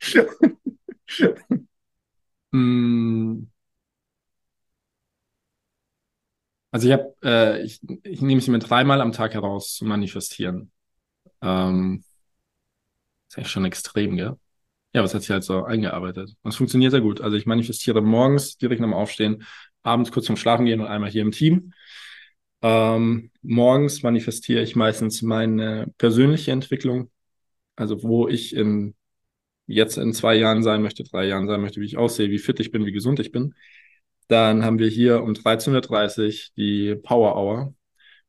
Hm. 2.52 3.46
Also 6.70 6.86
ich 6.88 6.92
habe, 6.92 7.14
äh, 7.24 7.62
ich, 7.64 7.80
ich 8.04 8.20
nehme 8.22 8.40
es 8.40 8.46
mir 8.48 8.58
dreimal 8.58 9.00
am 9.00 9.12
Tag 9.12 9.34
heraus 9.34 9.74
zu 9.74 9.84
manifestieren. 9.84 10.70
Ähm, 11.42 12.04
ist 13.28 13.38
eigentlich 13.38 13.50
schon 13.50 13.64
extrem, 13.64 14.16
gell? 14.16 14.36
Ja, 14.94 15.00
aber 15.02 15.06
es 15.06 15.14
hat 15.14 15.22
sich 15.22 15.30
halt 15.30 15.44
so 15.44 15.64
eingearbeitet. 15.64 16.36
Und 16.42 16.50
es 16.50 16.56
funktioniert 16.56 16.92
sehr 16.92 17.00
gut. 17.02 17.20
Also 17.20 17.36
ich 17.36 17.46
manifestiere 17.46 18.02
morgens 18.02 18.58
direkt 18.58 18.80
nach 18.80 18.88
dem 18.88 18.94
Aufstehen, 18.94 19.44
abends 19.82 20.12
kurz 20.12 20.26
zum 20.26 20.36
Schlafen 20.36 20.66
gehen 20.66 20.80
und 20.80 20.86
einmal 20.88 21.10
hier 21.10 21.22
im 21.22 21.32
Team. 21.32 21.72
Ähm, 22.62 23.30
morgens 23.42 24.02
manifestiere 24.02 24.62
ich 24.62 24.76
meistens 24.76 25.22
meine 25.22 25.92
persönliche 25.98 26.52
Entwicklung, 26.52 27.10
also 27.76 28.02
wo 28.02 28.28
ich 28.28 28.54
in 28.54 28.94
jetzt 29.66 29.96
in 29.98 30.12
zwei 30.12 30.34
Jahren 30.34 30.62
sein 30.62 30.82
möchte, 30.82 31.04
drei 31.04 31.26
Jahren 31.26 31.46
sein 31.46 31.60
möchte, 31.60 31.80
wie 31.80 31.86
ich 31.86 31.96
aussehe, 31.96 32.30
wie 32.30 32.38
fit 32.38 32.60
ich 32.60 32.70
bin, 32.72 32.86
wie 32.86 32.92
gesund 32.92 33.20
ich 33.20 33.32
bin. 33.32 33.54
Dann 34.28 34.64
haben 34.64 34.78
wir 34.78 34.88
hier 34.88 35.22
um 35.22 35.32
13.30 35.32 36.26
Uhr 36.26 36.52
die 36.56 36.94
Power 36.96 37.36
Hour. 37.36 37.74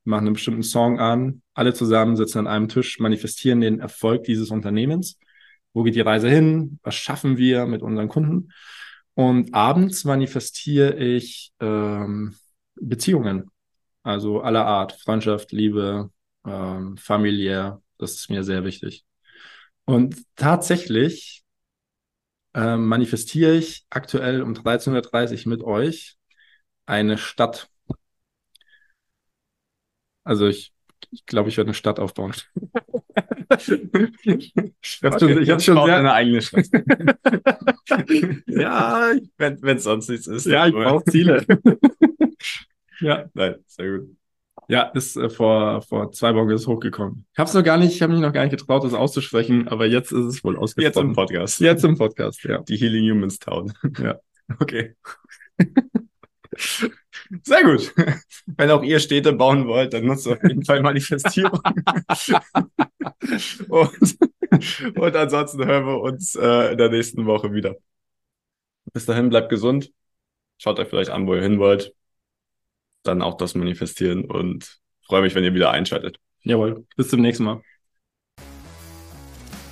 Wir 0.03 0.09
machen 0.11 0.27
einen 0.27 0.33
bestimmten 0.33 0.63
Song 0.63 0.99
an, 0.99 1.41
alle 1.53 1.73
zusammen 1.73 2.15
sitzen 2.15 2.39
an 2.39 2.47
einem 2.47 2.67
Tisch, 2.69 2.99
manifestieren 2.99 3.61
den 3.61 3.79
Erfolg 3.79 4.23
dieses 4.23 4.49
Unternehmens. 4.49 5.19
Wo 5.73 5.83
geht 5.83 5.95
die 5.95 6.01
Reise 6.01 6.29
hin? 6.29 6.79
Was 6.83 6.95
schaffen 6.95 7.37
wir 7.37 7.65
mit 7.65 7.81
unseren 7.81 8.07
Kunden? 8.07 8.51
Und 9.13 9.53
abends 9.53 10.03
manifestiere 10.03 10.95
ich 10.95 11.51
ähm, 11.59 12.35
Beziehungen. 12.75 13.50
Also 14.03 14.41
aller 14.41 14.65
Art, 14.65 14.93
Freundschaft, 14.93 15.51
Liebe, 15.51 16.09
ähm, 16.45 16.97
familiär, 16.97 17.81
das 17.97 18.15
ist 18.15 18.29
mir 18.29 18.43
sehr 18.43 18.63
wichtig. 18.63 19.05
Und 19.85 20.15
tatsächlich 20.35 21.43
ähm, 22.53 22.87
manifestiere 22.87 23.55
ich 23.55 23.85
aktuell 23.89 24.41
um 24.41 24.53
13.30 24.53 25.45
Uhr 25.45 25.49
mit 25.49 25.63
euch 25.63 26.17
eine 26.85 27.17
Stadt. 27.17 27.69
Also 30.23 30.47
ich, 30.47 30.73
ich 31.11 31.25
glaube, 31.25 31.49
ich 31.49 31.57
werde 31.57 31.69
eine 31.69 31.73
Stadt 31.73 31.99
aufbauen. 31.99 32.33
ich 33.57 33.71
habe 35.03 35.19
schon, 35.19 35.41
ich 35.41 35.49
hab 35.49 35.61
schon 35.61 35.85
sehr, 35.85 35.97
eine 35.97 36.13
eigene 36.13 36.41
Stadt. 36.41 36.67
ja, 38.47 39.13
Wenn 39.37 39.77
es 39.77 39.83
sonst 39.83 40.09
nichts 40.09 40.27
ist. 40.27 40.45
ja, 40.45 40.67
ich 40.67 40.73
brauche 40.73 41.03
Ziele. 41.05 41.45
ja, 43.01 43.25
Nein, 43.33 43.55
sehr 43.67 43.99
gut. 43.99 44.15
Ja, 44.67 44.83
ist 44.83 45.17
äh, 45.17 45.29
vor, 45.29 45.81
vor 45.81 46.11
zwei 46.11 46.35
Wochen 46.35 46.51
ist 46.51 46.67
hochgekommen. 46.67 47.25
Ich 47.33 47.39
habe 47.39 47.47
es 47.47 47.53
noch 47.53 47.63
gar 47.63 47.77
nicht, 47.77 47.93
ich 47.93 48.01
habe 48.01 48.13
mich 48.13 48.21
noch 48.21 48.33
gar 48.33 48.43
nicht 48.43 48.57
getraut, 48.57 48.83
das 48.83 48.93
auszusprechen, 48.93 49.67
aber 49.67 49.85
jetzt 49.85 50.11
ist 50.11 50.25
es 50.25 50.43
wohl 50.43 50.53
Jetzt 50.53 50.57
im 50.57 50.61
ausgesprochen. 50.63 51.13
Podcast. 51.13 51.59
Jetzt 51.59 51.83
im 51.83 51.97
Podcast, 51.97 52.43
ja. 52.43 52.59
Die 52.59 52.77
Healing 52.77 53.11
Humans 53.11 53.39
Town. 53.39 53.73
Ja. 53.99 54.19
Okay. 54.59 54.95
Sehr 57.43 57.63
gut. 57.63 57.93
Wenn 58.45 58.71
auch 58.71 58.83
ihr 58.83 58.99
Städte 58.99 59.31
bauen 59.33 59.67
wollt, 59.67 59.93
dann 59.93 60.05
nutzt 60.05 60.27
auf 60.27 60.43
jeden 60.43 60.65
Fall 60.65 60.81
Manifestierung. 60.81 61.61
und, 63.69 64.17
und 64.97 65.15
ansonsten 65.15 65.65
hören 65.65 65.85
wir 65.85 66.01
uns 66.01 66.35
äh, 66.35 66.73
in 66.73 66.77
der 66.77 66.89
nächsten 66.89 67.25
Woche 67.25 67.53
wieder. 67.53 67.75
Bis 68.93 69.05
dahin, 69.05 69.29
bleibt 69.29 69.49
gesund. 69.49 69.91
Schaut 70.57 70.79
euch 70.79 70.89
vielleicht 70.89 71.09
an, 71.09 71.25
wo 71.27 71.35
ihr 71.35 71.41
hin 71.41 71.59
wollt. 71.59 71.93
Dann 73.03 73.21
auch 73.21 73.37
das 73.37 73.55
manifestieren 73.55 74.25
und 74.25 74.79
freue 75.05 75.21
mich, 75.21 75.35
wenn 75.35 75.43
ihr 75.43 75.53
wieder 75.53 75.71
einschaltet. 75.71 76.17
Jawohl. 76.43 76.85
Bis 76.95 77.09
zum 77.09 77.21
nächsten 77.21 77.43
Mal. 77.43 77.61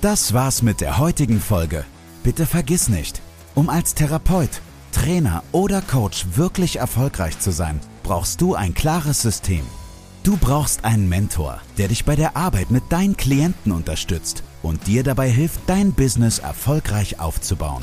Das 0.00 0.32
war's 0.32 0.62
mit 0.62 0.80
der 0.80 0.98
heutigen 0.98 1.40
Folge. 1.40 1.84
Bitte 2.24 2.46
vergiss 2.46 2.88
nicht, 2.88 3.20
um 3.54 3.68
als 3.68 3.94
Therapeut, 3.94 4.62
Trainer 4.92 5.42
oder 5.52 5.82
Coach 5.82 6.26
wirklich 6.36 6.76
erfolgreich 6.76 7.38
zu 7.38 7.50
sein, 7.50 7.80
brauchst 8.02 8.40
du 8.40 8.54
ein 8.54 8.74
klares 8.74 9.22
System. 9.22 9.62
Du 10.22 10.36
brauchst 10.36 10.84
einen 10.84 11.08
Mentor, 11.08 11.60
der 11.78 11.88
dich 11.88 12.04
bei 12.04 12.16
der 12.16 12.36
Arbeit 12.36 12.70
mit 12.70 12.84
deinen 12.90 13.16
Klienten 13.16 13.72
unterstützt 13.72 14.42
und 14.62 14.86
dir 14.86 15.02
dabei 15.02 15.30
hilft, 15.30 15.60
dein 15.66 15.92
Business 15.92 16.38
erfolgreich 16.38 17.20
aufzubauen. 17.20 17.82